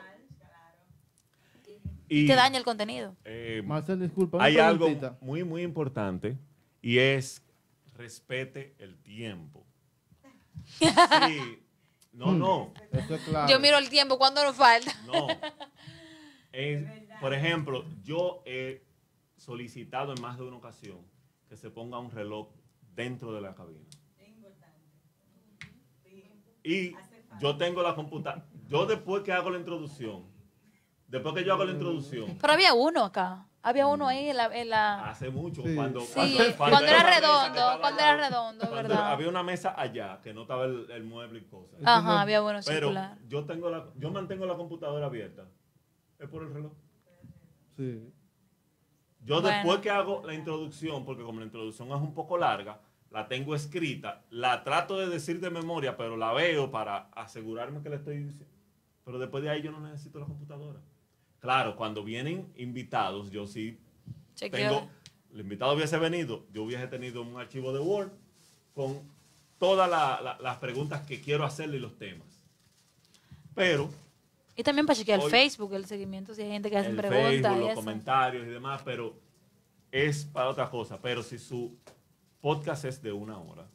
[2.07, 3.15] Y, te daña el contenido.
[3.25, 4.87] eh, Marcel, disculpa, hay algo
[5.21, 6.37] muy, muy importante
[6.83, 7.41] y es
[7.95, 9.65] respete el tiempo.
[10.65, 11.59] Sí.
[12.13, 13.51] No, no, Eso es claro.
[13.51, 14.93] Yo miro el tiempo, ¿cuándo nos falta?
[15.07, 15.27] no.
[16.51, 16.85] Es-
[17.19, 18.85] por ejemplo, yo he
[19.37, 20.99] solicitado en más de una ocasión
[21.49, 22.49] que se ponga un reloj
[22.93, 23.85] dentro de la cabina.
[26.63, 26.95] Y
[27.41, 28.45] yo tengo la computadora.
[28.67, 30.25] Yo después que hago la introducción,
[31.07, 33.47] después que yo hago la introducción, Pero había uno acá.
[33.65, 34.45] Había uno ahí en la...
[34.55, 35.09] En la...
[35.09, 35.73] hace mucho, Sí.
[35.73, 39.11] cuando, Sí, cuando, cuando era redondo, cuando era redondo, cuando ¿verdad?
[39.13, 41.79] Había una mesa allá que no estaba el, el mueble y cosas.
[41.85, 43.17] Ajá, había uno Pero circular.
[43.27, 45.45] yo tengo la, yo mantengo la computadora abierta.
[46.19, 46.73] Es por el reloj.
[47.77, 48.13] Sí.
[49.21, 49.47] Yo Bueno.
[49.47, 53.55] después que hago la introducción, porque como la introducción es un poco larga, la tengo
[53.55, 58.17] escrita, la trato de decir de memoria, pero la veo para asegurarme que la estoy
[58.17, 58.53] diciendo.
[59.05, 60.79] Pero después de ahí yo no necesito la computadora.
[61.43, 63.77] Claro, cuando vienen invitados, yo sí
[64.33, 64.59] Chequeo.
[64.69, 64.89] tengo,
[65.33, 68.11] el invitado hubiese venido, yo hubiese tenido un archivo de Word
[68.73, 69.01] con
[69.59, 72.27] todas la- la- las preguntas que quiero hacerle y los temas.
[73.53, 73.89] Pero
[74.55, 77.21] Y también para chequear el Hoy- Facebook, el seguimiento, si hay gente que hace preguntas
[77.29, 77.75] Facebook, y los eso.
[77.75, 79.13] comentarios y demás, pero
[79.91, 80.97] es para otra cosa.
[81.01, 81.75] Pero si su
[82.39, 83.65] podcast es de una hora,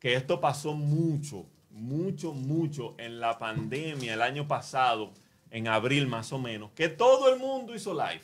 [0.00, 5.12] que esto pasó mucho, mucho, mucho en la pandemia el año pasado,
[5.52, 8.22] en abril más o menos, que todo el mundo hizo live.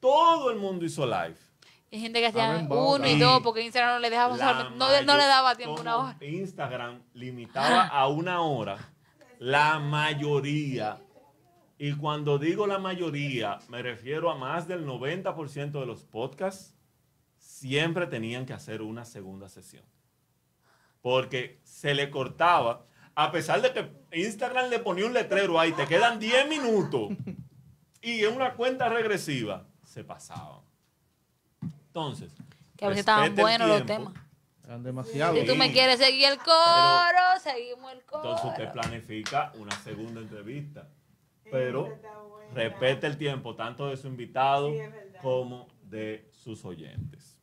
[0.00, 1.34] Todo el mundo hizo live.
[1.90, 2.44] Hay gente que hacía
[2.96, 5.96] uno y dos porque Instagram no le dejaba solamente- no, no le daba tiempo una
[5.96, 6.16] hora.
[6.20, 8.76] Instagram limitaba a una hora
[9.38, 11.00] la mayoría.
[11.78, 16.74] Y cuando digo la mayoría, me refiero a más del 90% de los podcasts,
[17.38, 19.84] siempre tenían que hacer una segunda sesión.
[21.00, 25.86] Porque se le cortaba, a pesar de que Instagram le ponía un letrero ahí, te
[25.86, 27.10] quedan 10 minutos,
[28.00, 30.60] y en una cuenta regresiva, se pasaban.
[31.62, 32.32] Entonces,
[32.76, 34.14] Que a veces estaban buenos los temas.
[34.64, 35.34] Eran demasiado.
[35.36, 38.22] Si tú me quieres seguir el coro, seguimos el coro.
[38.24, 40.88] Entonces usted planifica una segunda entrevista.
[41.50, 41.96] Pero
[42.54, 44.72] respete el tiempo tanto de su invitado
[45.22, 47.33] como de sus oyentes.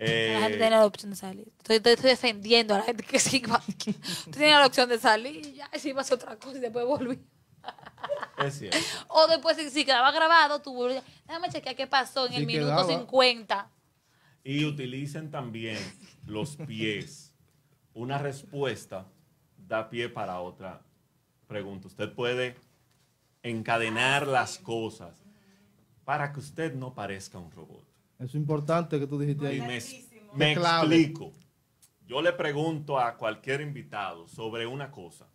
[0.00, 1.48] La gente Eh, tiene la opción de salir.
[1.58, 3.60] Estoy, estoy- estoy defendiendo a la gente que sí va.
[4.24, 6.86] Tú tienes la opción de salir y ya, si vas a otra cosa y después
[6.86, 7.20] volví.
[8.38, 8.78] es cierto.
[9.08, 11.04] O después, si, si quedaba grabado, tú volvías.
[11.26, 12.86] Déjame chequear qué pasó en Si el minuto quedaba.
[12.86, 13.70] 50.
[14.44, 15.78] Y utilicen también
[16.24, 17.34] los pies.
[17.92, 19.06] Una respuesta
[19.58, 20.80] da pie para otra
[21.46, 21.88] pregunta.
[21.88, 22.56] Usted puede
[23.42, 25.22] encadenar las cosas
[26.04, 27.84] para que usted no parezca un robot.
[28.20, 29.60] Eso es importante que tú dijiste Y ahí.
[30.34, 31.32] me, explico.
[32.06, 35.26] Yo le pregunto a cualquier invitado sobre una cosa.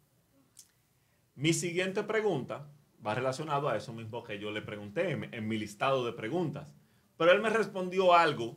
[1.33, 2.69] Mi siguiente pregunta
[3.05, 6.67] va relacionado a eso mismo que yo le pregunté en, en mi listado de preguntas.
[7.17, 8.55] Pero él me respondió algo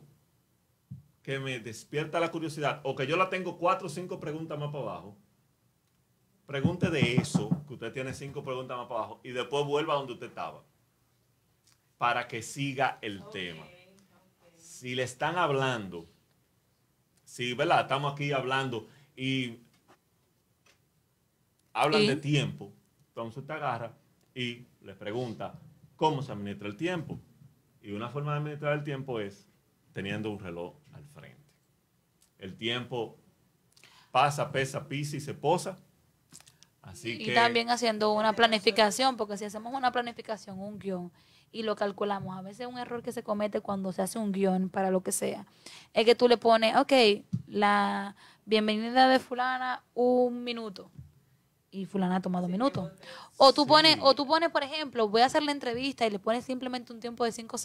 [1.23, 4.71] que me despierta la curiosidad o que yo la tengo cuatro o cinco preguntas más
[4.71, 5.17] para abajo.
[6.45, 9.97] Pregunte de eso, que usted tiene cinco preguntas más para abajo, y después vuelva a
[9.97, 10.63] donde usted estaba,
[11.97, 13.65] para que siga el tema
[14.79, 16.07] si le están hablando,
[17.25, 17.81] si, ¿verdad?
[17.81, 19.57] Estamos aquí hablando y
[21.73, 22.07] hablan ¿Y?
[22.07, 22.71] de tiempo,
[23.09, 23.91] entonces usted agarra
[24.33, 25.59] y le pregunta
[25.97, 27.19] cómo se administra el tiempo.
[27.81, 29.49] Y una forma de administrar el tiempo es
[29.91, 31.51] teniendo un reloj al frente.
[32.37, 33.17] El tiempo
[34.11, 35.77] pasa, pesa, pisa y se posa.
[36.81, 41.11] Así Y que también haciendo una planificación, porque si hacemos una planificación, un guion,
[41.51, 44.69] y lo calculamos, a veces un error que se comete cuando se hace un guion
[44.69, 45.45] para lo que sea,
[45.93, 46.93] es que tú le pones, ok,
[47.47, 50.91] la bienvenida de fulana, un minuto.
[51.71, 52.91] y fulana toma dos minutos.
[53.37, 56.17] O tú pones, o tú pones, por ejemplo, voy a hacer la entrevista y le
[56.17, 57.57] pones simplemente un tiempo de cinco,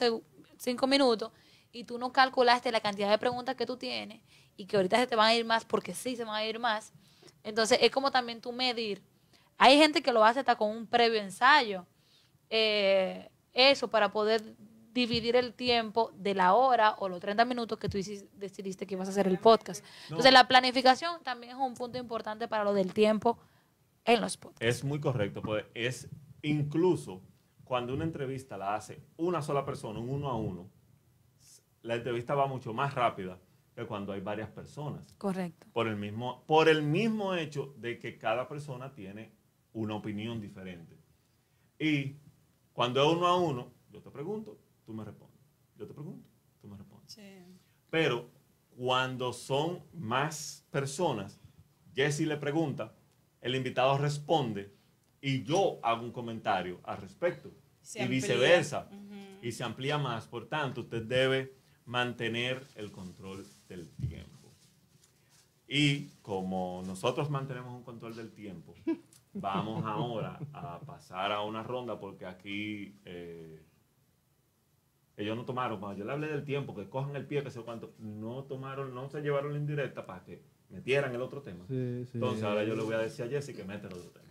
[0.59, 1.33] cinco minutos
[1.73, 4.21] y tú no calculaste la cantidad de preguntas que tú tienes
[4.57, 6.59] y que ahorita se te van a ir más porque sí se van a ir
[6.59, 6.93] más.
[7.43, 9.03] Entonces es como también tú medir.
[9.59, 11.87] Hay gente que lo hace hasta con un previo ensayo.
[12.51, 14.43] Eh, eso para poder
[14.93, 17.99] dividir el tiempo de la hora o los 30 minutos que tú
[18.37, 19.85] decidiste que ibas a hacer el podcast.
[20.05, 23.39] Entonces la planificación también es un punto importante para lo del tiempo
[24.05, 24.65] en los podcasts.
[24.65, 26.09] Es muy correcto, pues es
[26.43, 27.23] incluso
[27.65, 30.71] cuando una entrevista la hace una sola persona, un uno a uno,
[31.83, 33.39] la entrevista va mucho más rápida
[33.75, 35.13] que cuando hay varias personas.
[35.19, 35.67] Correcto.
[35.73, 39.33] Por el mismo, por el mismo hecho de que cada persona tiene
[39.73, 40.97] una opinión diferente.
[41.79, 42.17] Y
[42.75, 45.41] cuando es uno a uno, yo te pregunto, tú me respondes.
[45.79, 46.29] Yo te pregunto,
[46.61, 47.19] tú me respondes.
[47.89, 48.29] Pero
[48.77, 51.41] cuando son más personas,
[51.95, 52.93] Jesse le pregunta,
[53.41, 54.75] el invitado responde
[55.21, 57.53] y yo hago un comentario al respecto.
[57.81, 58.21] Se y amplía.
[58.21, 58.91] viceversa.
[59.41, 60.27] Y se amplía más.
[60.27, 61.55] Por tanto, usted debe
[61.85, 64.53] mantener el control del tiempo.
[65.69, 68.75] Y como nosotros mantenemos un control del tiempo,
[69.35, 73.61] vamos ahora a pasar a una ronda porque aquí eh,
[75.17, 77.61] ellos no tomaron, cuando yo le hablé del tiempo, que cojan el pie, que sé
[77.61, 81.65] cuánto, no tomaron, no se llevaron la indirecta para que metieran el otro tema.
[81.69, 82.11] Sí, sí.
[82.15, 84.25] Entonces ahora yo le voy a decir a Jesse que mete el otro tema.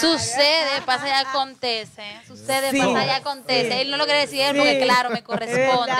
[0.00, 2.04] Sucede, pasa y acontece.
[2.26, 2.78] Sucede, Sí.
[2.78, 3.72] pasa y acontece.
[3.72, 3.78] Sí.
[3.80, 5.92] Él no lo quiere decir porque, claro, me Es corresponde.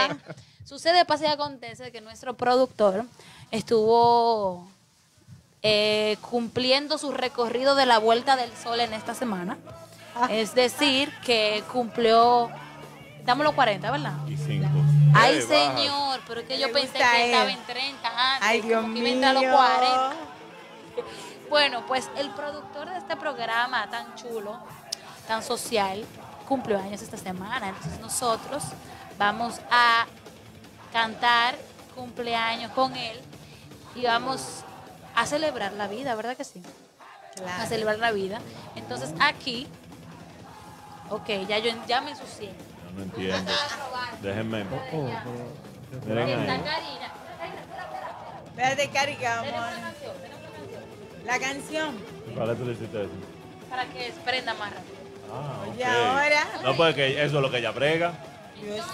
[0.64, 3.05] Sucede, pasa y acontece que nuestro productor
[3.51, 4.70] estuvo
[5.62, 9.59] eh, cumpliendo su recorrido de la Vuelta del Sol en esta semana.
[10.14, 10.28] Ah.
[10.30, 12.50] Es decir, que cumplió,
[13.24, 14.14] damos los 40, ¿verdad?
[14.26, 14.68] Y cinco.
[15.14, 17.30] Ay, señor, pero es que yo pensé que él.
[17.30, 18.48] estaba en 30 antes.
[18.48, 19.28] Ay, Dios como que mío.
[19.28, 20.12] a los 40.
[21.48, 24.59] Bueno, pues el productor de este programa tan chulo,
[25.28, 26.04] tan social,
[26.48, 27.68] cumplió años esta semana.
[27.68, 28.64] Entonces nosotros
[29.16, 30.07] vamos a
[30.92, 31.57] cantar
[31.94, 33.20] cumpleaños con él
[33.94, 34.64] y vamos
[35.16, 36.62] a celebrar la vida, ¿verdad que sí?
[37.58, 38.40] A celebrar la vida.
[38.76, 39.66] Entonces aquí,
[41.10, 42.48] ok, ya yo ya me ensucié.
[42.84, 43.52] Yo no entiendo.
[44.22, 44.64] Déjenme.
[44.92, 45.08] Oh,
[46.06, 46.60] Miren Está ahí.
[46.64, 47.12] Karina.
[48.46, 49.44] Espérate, Cari, que vamos.
[49.46, 51.26] Tenemos una canción, tenemos una canción.
[51.26, 51.98] La canción.
[52.36, 53.10] ¿Para qué tú le hiciste eso?
[53.68, 54.96] Para que prenda más rápido.
[55.32, 58.14] Ah, Y ahora- No, pues que eso es lo que ella brega.
[58.56, 58.86] Entonces,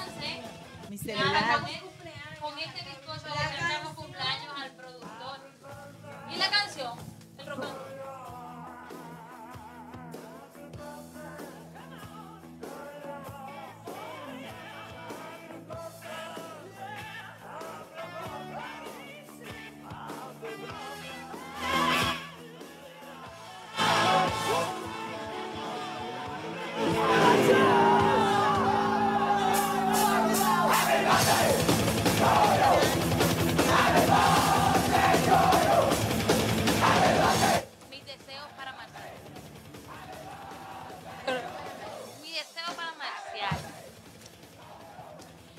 [0.90, 1.60] mi nada, celular.
[1.60, 4.51] con, el- con este bizcocho le cantamos cumpleaños.
[6.43, 6.99] ¿Y la canción?
[7.38, 7.82] El rock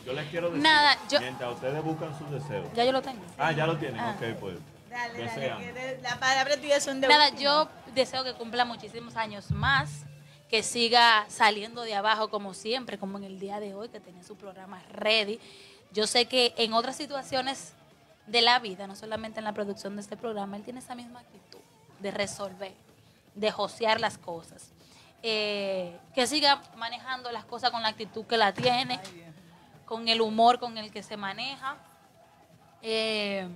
[0.06, 0.62] Yo les quiero decir.
[0.64, 2.68] Nada, yo- Mientras ustedes buscan sus deseos.
[2.74, 3.22] Ya yo lo tengo.
[3.38, 4.00] Ah, ya lo tienen.
[4.00, 4.16] Ah.
[4.18, 4.58] Ok, pues.
[4.90, 7.42] Dale, dale, la palabra tuya son de Nada, último.
[7.42, 10.04] yo deseo que cumpla muchísimos años más,
[10.50, 14.24] que siga saliendo de abajo como siempre, como en el día de hoy, que tiene
[14.24, 15.40] su programa ready.
[15.94, 17.74] Yo sé que en otras situaciones
[18.28, 21.22] de la vida, no solamente en la producción de este programa, él tiene esa misma
[21.22, 21.60] actitud
[22.00, 22.74] de resolver,
[23.34, 24.74] de josear las cosas.
[25.24, 29.00] Eh, que siga manejando las cosas con la actitud que la tiene,
[29.86, 31.78] con el humor con el que se maneja.
[32.82, 33.48] Eh,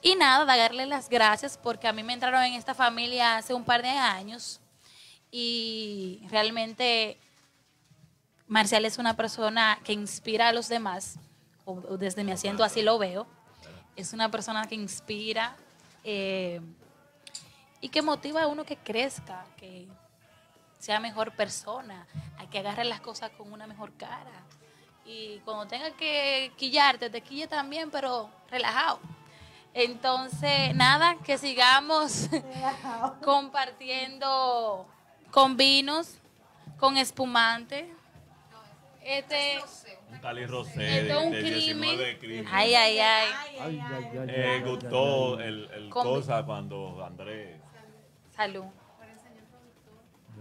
[0.00, 3.64] y nada, darle las gracias porque a mí me entraron en esta familia hace un
[3.64, 4.60] par de años
[5.30, 7.18] y realmente
[8.48, 11.16] Marcial es una persona que inspira a los demás,
[11.98, 13.26] desde mi asiento así lo veo.
[13.96, 15.56] Es una persona que inspira
[16.04, 16.60] eh,
[17.80, 19.88] y que motiva a uno que crezca, que
[20.78, 22.06] sea mejor persona,
[22.38, 24.44] a que agarre las cosas con una mejor cara.
[25.04, 29.00] Y cuando tenga que quillarte, te quille también, pero relajado.
[29.74, 32.28] Entonces, nada, que sigamos
[33.24, 34.86] compartiendo
[35.30, 36.18] con vinos,
[36.78, 37.92] con espumante.
[39.04, 39.58] Este,
[40.10, 42.46] Un cali rosé un de, de 19 crimen.
[42.50, 43.28] Ay, ay, ay.
[43.32, 47.60] Ay, ay, ay, ay, Eh, gustó el, el cosa cuando Andrés.
[48.36, 48.64] Salud.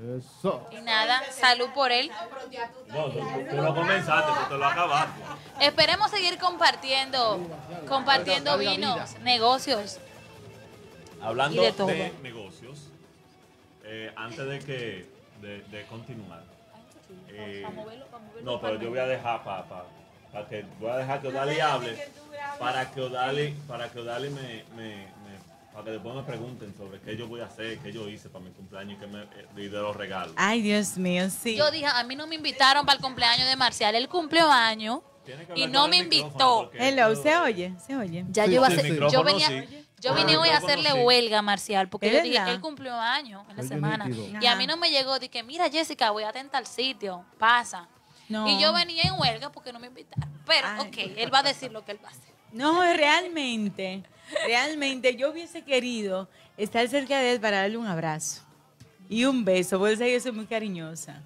[0.01, 0.67] Eso.
[0.71, 2.09] Y nada, salud por él.
[2.87, 5.21] No, tú, tú lo comenzaste, tú te lo acabaste.
[5.59, 7.39] Esperemos seguir compartiendo,
[7.87, 9.99] compartiendo vinos, negocios.
[11.21, 12.89] Hablando Y de, negocios,
[13.83, 16.41] eh, antes de que de, de continuar.
[17.29, 17.63] eh,
[18.41, 19.85] no, pero yo voy a dejar para pa,
[20.33, 22.09] pa que voy a dejar que Odali hable
[22.59, 25.07] para que Odali para que Odali me, me-
[25.71, 28.43] para que después me pregunten sobre qué yo voy a hacer, qué yo hice para
[28.43, 29.25] mi cumpleaños y, qué me,
[29.61, 30.33] y de los regalos.
[30.37, 31.55] Ay, Dios mío, sí.
[31.55, 33.95] Yo dije, a mí no me invitaron para el cumpleaños de Marcial.
[33.95, 36.71] Él cumplió año Tiene que y no me el invitó.
[36.73, 37.73] Hello, ¿se oye?
[37.85, 38.25] ¿Se oye?
[38.29, 39.85] Ya Sí, yo iba a hacer, el yo venía, sí.
[39.99, 40.99] yo el vine hoy a hacerle sí.
[40.99, 44.09] huelga a Marcial, porque ¿Es yo dije, él cumplió año en la Oye, semana.
[44.41, 47.87] Y a mí no me llegó, dije, mira Jessica, voy a tentar sitio, pasa.
[48.27, 48.47] No.
[48.47, 50.29] Y yo venía en huelga porque no me invitaron.
[50.45, 50.87] Pero, Ay.
[50.87, 52.31] ok, él va a decir lo que él va a hacer.
[52.53, 54.03] No, realmente,
[54.45, 56.27] realmente yo hubiese querido
[56.57, 58.43] estar cerca de él para darle un abrazo
[59.11, 61.21] y un beso, por eso yo soy muy cariñosa.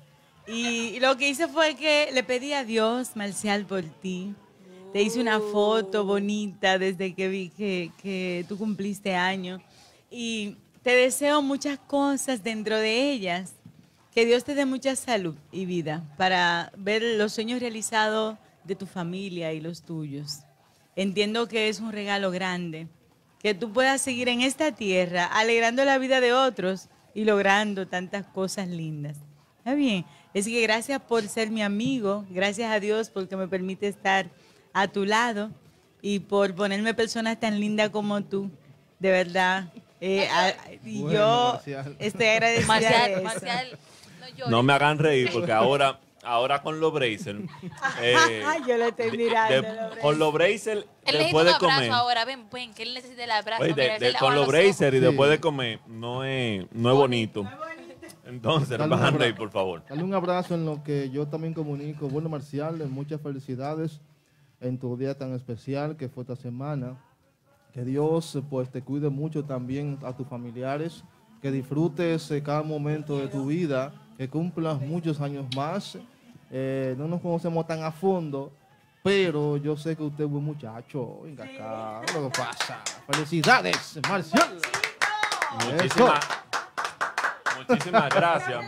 [0.47, 4.33] Y lo que hice fue que le pedí a Dios, Marcial, por ti.
[4.91, 9.61] Te hice una foto bonita desde que vi que, que tú cumpliste año.
[10.09, 13.53] Y te deseo muchas cosas dentro de ellas.
[14.13, 18.85] Que Dios te dé mucha salud y vida para ver los sueños realizados de tu
[18.85, 20.39] familia y los tuyos.
[20.95, 22.87] Entiendo que es un regalo grande,
[23.41, 28.25] que tú puedas seguir en esta tierra alegrando la vida de otros y logrando tantas
[28.27, 29.17] cosas lindas.
[29.59, 30.05] Está bien.
[30.33, 34.29] Es que gracias por ser mi amigo, gracias a Dios porque me permite estar
[34.73, 35.51] a tu lado
[36.01, 38.49] y por ponerme personas tan lindas como tú.
[38.99, 39.69] De verdad.
[40.01, 41.95] Eh, a- y Bueno, yo Marcial.
[41.99, 43.23] estoy agradecida de Marcial, eso.
[43.23, 43.79] Marcial,
[44.19, 44.47] no llores.
[44.49, 47.38] No me hagan reír porque ahora, ahora con los bracer,
[48.01, 49.61] eh, yo lo estoy mirando.
[49.61, 52.84] de- lo con los Él necesita después un de abrazo comer, ahora, ven, ven, que
[52.84, 53.63] él necesita el abrazo.
[53.63, 54.53] oye, de- mira, de- él le con los ojos.
[54.53, 55.03] bracer y Sí.
[55.05, 57.45] después de comer, no es, no es bonito.
[58.26, 58.84] Entonces, Dale
[59.30, 59.84] un por favor.
[59.88, 62.07] Dale un abrazo en lo que yo también comunico.
[62.07, 64.01] Bueno, Marcial, muchas felicidades
[64.59, 66.97] en tu día tan especial que fue esta semana.
[67.71, 71.03] Que Dios eh, pues te cuide mucho también a tus familiares.
[71.41, 73.93] Que disfrutes eh, cada momento de tu vida.
[74.17, 75.95] Que cumplas muchos años más.
[76.57, 78.49] Eh, no nos conocemos tan a fondo,
[79.03, 81.19] pero yo sé que usted es buen muchacho.
[81.23, 82.79] Venga acá, ¿qué es lo que pasa?
[83.11, 84.57] Felicidades, Marcial.
[85.69, 86.25] Muchísimas,
[87.67, 88.65] muchísimas gracias.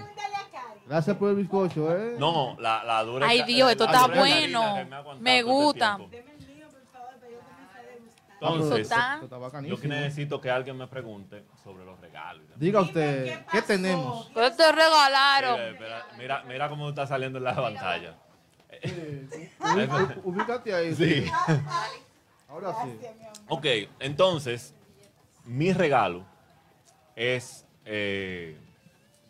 [0.85, 2.17] Gracias por el bizcocho, ¿eh?
[2.19, 3.25] No, la, la dura.
[3.25, 4.75] Ay, Dios, esto la está bueno.
[5.21, 5.95] me este gusta.
[5.95, 6.17] tiempo.
[6.93, 7.38] Ah, pero
[8.39, 12.45] Entonces, esto está yo que necesito que alguien me pregunte sobre los regalos.
[12.55, 14.29] Diga usted, ¿qué tenemos?
[14.33, 15.53] Pero te regalaron.
[15.55, 18.15] Mira, espera, mira, mira cómo está saliendo en la pantalla.
[19.59, 20.93] Ubí- Ubícate ahí.
[20.95, 21.25] Sí.
[22.47, 22.97] Ahora sí.
[23.49, 23.65] Ok,
[23.99, 24.73] entonces,
[25.45, 26.23] mi regalo
[27.15, 28.57] es, eh,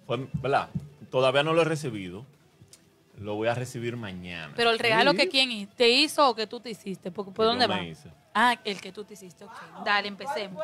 [0.06, 0.70] fue- ¿verdad?
[1.10, 2.26] Todavía no lo he recibido.
[3.18, 4.54] Lo voy a recibir mañana.
[4.56, 5.18] Pero el regalo Sí.
[5.18, 7.84] que quién te hizo o que tú te hiciste, porque ¿por Yo dónde me va?
[7.84, 8.10] hice.
[8.34, 9.84] Ah, el que tú te hiciste, ok.
[9.84, 10.64] Dale, empecemos.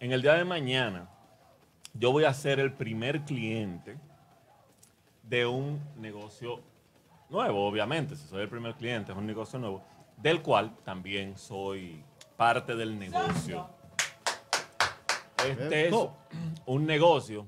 [0.00, 1.08] En el día de mañana,
[1.94, 3.98] yo voy a ser el primer cliente
[5.22, 6.60] de un negocio
[7.30, 8.16] nuevo, obviamente.
[8.16, 9.82] Si soy el primer cliente, es un negocio nuevo,
[10.16, 12.04] del cual también soy
[12.36, 13.68] parte del negocio.
[15.46, 15.94] Este es
[16.66, 17.46] un negocio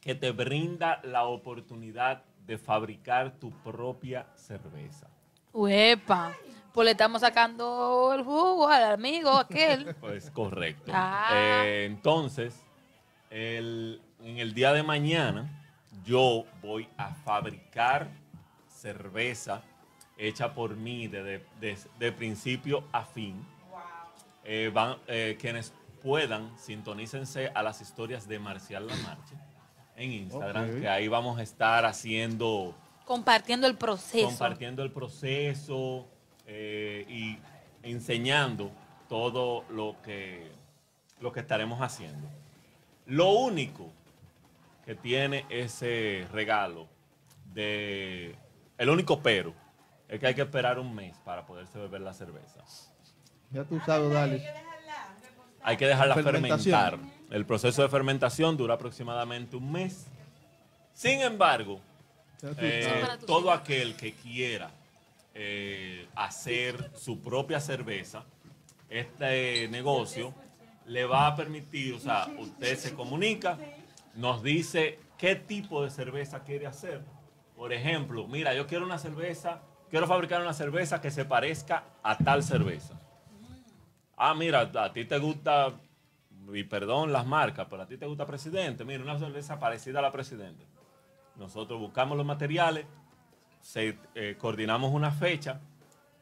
[0.00, 5.08] que te brinda la oportunidad de fabricar tu propia cerveza.
[5.52, 6.32] Uepa.
[6.72, 9.94] Pues le estamos sacando el jugo al amigo aquel.
[10.00, 10.90] Pues correcto.
[10.94, 11.28] Ah.
[11.64, 12.54] Eh, entonces,
[13.30, 15.50] el- en el día de mañana,
[16.04, 18.08] yo voy a fabricar
[18.68, 19.62] cerveza
[20.16, 23.44] hecha por mí de, de- de- de principio a fin.
[24.44, 29.34] Eh, van, eh, quienes puedan, sintonícense a las historias de Marcial Lamarche
[29.96, 34.26] en Instagram, que ahí vamos a estar haciendo Compartiendo el proceso.
[34.26, 36.08] compartiendo el proceso
[36.54, 37.38] eh, y
[37.82, 38.70] enseñando
[39.08, 40.52] todo lo que,
[41.20, 42.28] lo que estaremos haciendo.
[43.06, 43.90] Lo único
[44.84, 46.88] que tiene ese regalo
[47.54, 48.36] de...
[48.76, 49.54] El único pero
[50.08, 52.62] es que hay que esperar un mes para poderse beber la cerveza.
[53.50, 54.46] Ya tú sabes, dale.
[55.62, 56.98] Hay que dejarla fermentar.
[57.30, 60.06] El proceso de fermentación dura aproximadamente un mes.
[60.92, 61.80] Sin embargo,
[62.58, 64.70] eh, todo aquel que quiera
[65.34, 68.24] eh, hacer su propia cerveza,
[68.88, 70.34] este negocio
[70.86, 73.58] le va a permitir, o sea, usted se comunica,
[74.14, 77.02] nos dice qué tipo de cerveza quiere hacer.
[77.56, 82.18] Por ejemplo, mira, yo quiero una cerveza, quiero fabricar una cerveza que se parezca a
[82.18, 82.98] tal cerveza.
[84.16, 85.72] Ah, mira, a ti te gusta,
[86.52, 88.84] y perdón las marcas, pero a ti te gusta Presidente.
[88.84, 90.66] Mira, una cerveza parecida a la Presidente.
[91.36, 92.86] Nosotros buscamos los materiales,
[93.62, 95.60] se- eh, coordinamos una fecha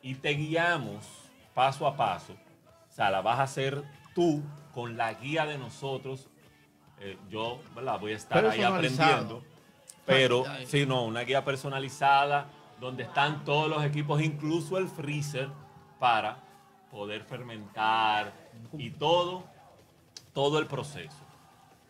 [0.02, 1.04] y te guiamos
[1.54, 2.34] paso a paso.
[2.88, 3.82] O sea, la vas a hacer
[4.14, 6.28] tú con la guía de nosotros.
[7.00, 7.98] Eh, yo ¿verdad?
[7.98, 9.42] voy a estar ahí aprendiendo.
[10.06, 10.66] Pero, ay.
[10.66, 12.46] sí, no, una guía personalizada
[12.80, 15.48] donde están todos los equipos, incluso el freezer,
[15.98, 16.38] para
[16.90, 18.32] poder fermentar
[18.76, 19.44] y todo,
[20.32, 21.16] todo el proceso.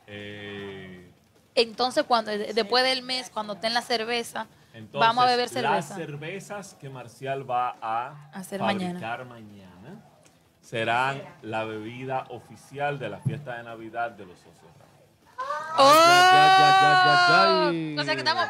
[0.07, 1.11] Eh,
[1.55, 5.95] Entonces, cuando después del mes, cuando estén la cerveza, entonces, vamos a beber Las cerveza.
[5.97, 10.01] cervezas que Marcial va a Hacer fabricar mañana.
[10.61, 14.71] serán la bebida oficial de la fiesta de Navidad de los socios.
[15.79, 15.93] ¡Oh!
[15.95, 18.03] ya, ya, ya, ya, ya.
[18.03, 18.45] O sea que estamos,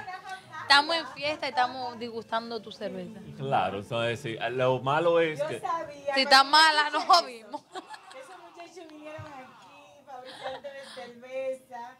[0.63, 3.21] estamos en fiesta y estamos disgustando tu cerveza.
[3.37, 6.15] Claro, entonces sí, lo malo es que sabía.
[6.15, 7.63] Si está mala, no jodimos.
[7.73, 11.97] Esos muchachos vinieron aquí, fabricantes de cerveza.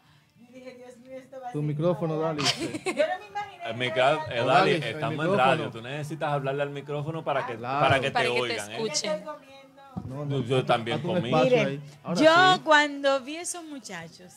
[1.51, 2.41] Tu micrófono, dale.
[2.85, 3.87] Yo no me imaginé.
[3.89, 3.99] eh, que
[4.39, 4.45] eh.
[4.45, 7.79] Dali, estamos en radio, tú necesitas hablarle al micrófono para que, Claro.
[7.87, 8.71] para que te Para que te oigan.
[8.71, 8.75] ¿eh?
[8.77, 9.11] ¿Qué escuchen.
[9.11, 10.25] estoy comiendo?
[10.25, 11.31] No, Yo- también comí.
[11.33, 11.81] Miren,
[12.15, 12.61] yo sí.
[12.63, 14.33] cuando vi esos muchachos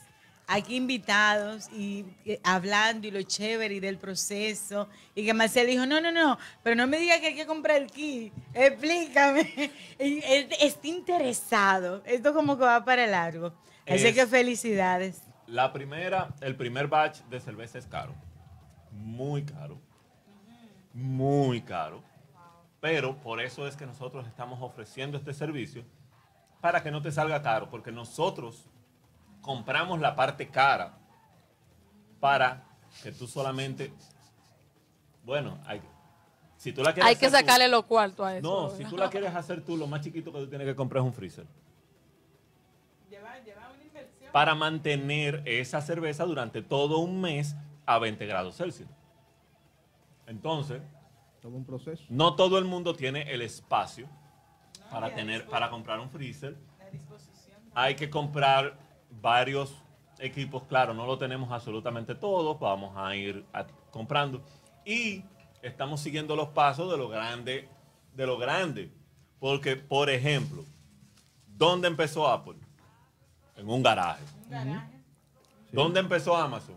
[0.46, 5.86] aquí invitados y eh, hablando y lo chévere y del proceso, y que Marcel dijo,
[5.86, 9.70] no, no, no, pero no me diga que hay que comprar el kit, explícame.
[9.98, 13.52] Está interesado, esto como que va para largo.
[13.86, 15.22] Así Es- que felicidades.
[15.46, 18.12] La primera, el primer batch de cerveza es caro.
[18.92, 19.78] Muy caro.
[20.92, 22.02] Muy caro.
[22.80, 25.84] Pero por eso es que nosotros estamos ofreciendo este servicio
[26.60, 28.64] para que no te salga caro, porque nosotros
[29.42, 30.94] compramos la parte cara
[32.20, 32.64] para
[33.02, 33.92] que tú solamente,
[35.24, 35.82] bueno, hay,
[36.56, 38.48] si tú la quieres Hay que hacer tú- sacarle los cuartos a eso.
[38.48, 41.02] no, si tú la quieres hacer tú, lo más chiquito que tú tienes que comprar
[41.02, 41.46] es un freezer.
[44.34, 47.54] Para mantener esa cerveza durante todo un mes
[47.86, 48.88] a 20 grados Celsius.
[50.26, 50.82] Entonces,
[51.40, 52.02] Todo un proceso.
[52.08, 54.08] no todo el mundo tiene el espacio
[54.90, 56.56] para tener, para comprar un freezer.
[57.76, 58.76] Hay que comprar
[59.08, 59.72] varios
[60.18, 64.42] equipos, claro, no lo tenemos absolutamente todos, vamos a ir a- comprando.
[64.84, 65.22] Y
[65.62, 67.68] estamos siguiendo los pasos de lo grande,
[68.14, 68.90] de lo grande.
[69.38, 70.64] Porque, por ejemplo,
[71.46, 72.56] ¿dónde empezó Apple?
[73.56, 74.24] En un garaje.
[75.72, 76.76] ¿Dónde empezó Amazon?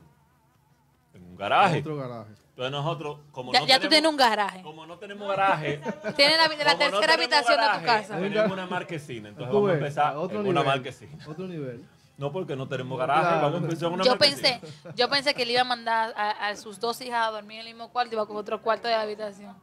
[1.13, 1.79] En un garaje.
[1.79, 2.31] Otro garaje.
[2.49, 4.61] Entonces nosotros, como Ya, no ya tú tenemos- tienes un garaje.
[4.63, 5.77] Como no tenemos garaje,
[6.15, 8.17] Tienes la, la como no tercera habitación de tu garaje, casa.
[8.19, 11.25] Tenemos una marquesina, entonces Tú vamos a empezar a otro en una nivel, marquesina.
[11.27, 11.85] Otro nivel.
[12.17, 13.41] No porque no tenemos garaje, Claro.
[13.41, 14.59] vamos a empezar en una Yo marquesina.
[14.59, 17.59] pensé, yo pensé que le iba a mandar a, a sus dos hijas a dormir
[17.59, 19.55] en el mismo cuarto y iba con otro cuarto de habitación.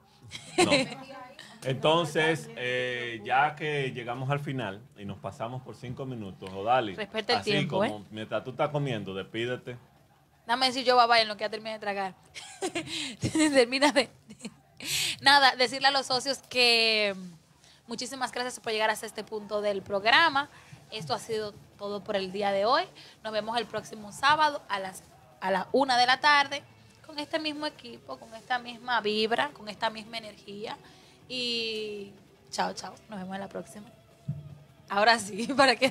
[0.59, 0.71] No.
[1.65, 7.35] Entonces, eh, ya que llegamos al final y nos pasamos por cinco minutos, Odali, Respeta
[7.35, 8.05] el así tiempo, como ¿eh?
[8.11, 9.77] mientras tú estás comiendo, despídete.
[10.47, 12.15] Dame decir yo bye en lo que ya termine de tragar.
[13.33, 14.11] Termina de...
[15.21, 17.15] Nada, decirle a los socios que
[17.87, 20.51] muchísimas gracias por llegar hasta este punto del programa.
[20.91, 22.85] Esto ha sido todo por el día de hoy.
[23.23, 25.03] Nos vemos el próximo sábado a las
[25.41, 26.63] a la una de la tarde
[27.07, 30.77] con este mismo equipo, con esta misma vibra, con esta misma energía.
[31.29, 32.13] Y
[32.51, 32.95] chao, chao.
[33.09, 33.87] Nos vemos en la próxima.
[34.89, 35.91] Ahora sí, para que...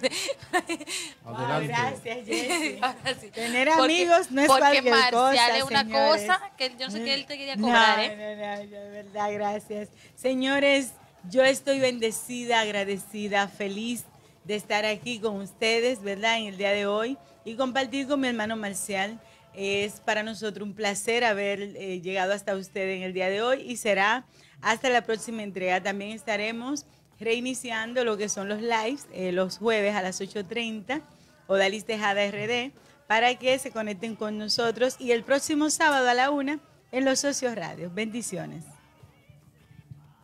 [1.24, 1.36] Wow,
[1.68, 2.80] gracias, Jessy.
[3.22, 3.30] Sí.
[3.32, 6.22] Tener amigos no es porque cualquier Marcial cosa, es una señores.
[6.22, 8.36] cosa que yo no sé qué él te quería cobrar, no, ¿eh?
[8.38, 9.90] No, no, no, de verdad, gracias.
[10.16, 10.92] Señores,
[11.30, 14.06] yo estoy bendecida, agradecida, feliz
[14.44, 16.38] de estar aquí con ustedes, ¿verdad?
[16.38, 19.20] En el día de hoy y compartir con mi hermano Marcial.
[19.54, 23.62] Es para nosotros un placer haber eh, llegado hasta usted en el día de hoy
[23.62, 24.26] y será
[24.62, 25.82] hasta la próxima entrega.
[25.82, 26.86] También estaremos
[27.20, 31.02] reiniciando lo que son los lives eh, los jueves a las 8.30,
[31.48, 32.72] Odalis Tejada RD,
[33.08, 36.60] para que se conecten con nosotros y el próximo sábado a la una
[36.92, 37.94] en Los Socios Radios.
[37.94, 38.66] Bendiciones.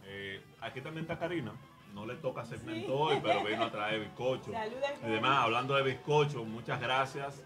[0.05, 1.53] Eh, aquí también está Karina.
[1.93, 4.51] No le toca segmento hoy, pero vino a traer bizcocho.
[4.51, 7.43] Saluda, Y demás, hablando de bizcocho, muchas gracias.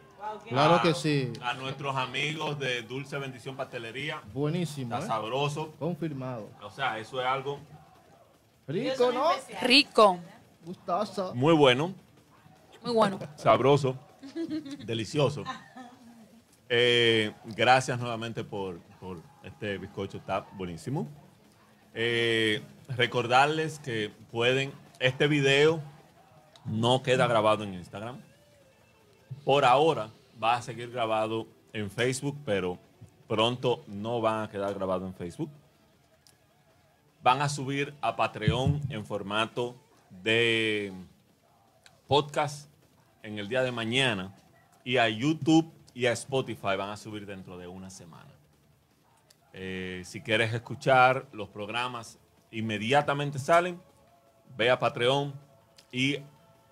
[0.47, 1.31] Claro que sí.
[1.41, 4.21] A nuestros amigos de Dulce Bendición Pastelería.
[4.33, 4.93] Buenísimo.
[4.93, 5.07] Está ¿eh?
[5.07, 5.73] sabroso.
[5.79, 6.49] Confirmado.
[6.61, 7.59] O sea, eso es algo
[8.67, 9.29] Rico, ¿no?
[9.61, 10.19] Rico,
[10.65, 11.35] Gustoso.
[11.35, 11.93] muy bueno,
[12.81, 13.19] muy bueno.
[13.35, 13.97] sabroso,
[14.85, 15.43] delicioso.
[16.69, 21.09] Eh, gracias nuevamente por, por este bizcocho, está buenísimo.
[21.93, 25.81] Eh, recordarles que pueden, este video
[26.63, 28.21] no queda grabado en Instagram.
[29.43, 30.09] Por ahora
[30.41, 32.77] va a seguir grabado en Facebook, pero
[33.27, 35.49] pronto no van a quedar grabado en Facebook.
[37.21, 39.75] Van a subir a Patreon en formato
[40.09, 40.93] de
[42.07, 42.69] podcast
[43.21, 44.33] en el día de mañana
[44.85, 48.31] y a YouTube y a Spotify van a subir dentro de una semana.
[49.51, 52.17] Eh, si quieres escuchar los programas
[52.51, 53.81] inmediatamente salen,
[54.55, 55.33] ve a Patreon
[55.91, 56.15] y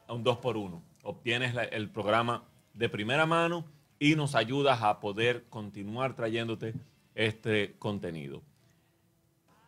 [0.07, 0.81] a un 2x1.
[1.03, 2.43] obtienes el programa
[2.73, 3.65] de primera mano
[3.99, 6.73] y nos ayudas a poder continuar trayéndote
[7.15, 8.41] este contenido.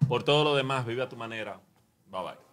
[0.07, 1.59] Por todo lo demás, vive a tu manera.
[2.09, 2.43] Bye bye.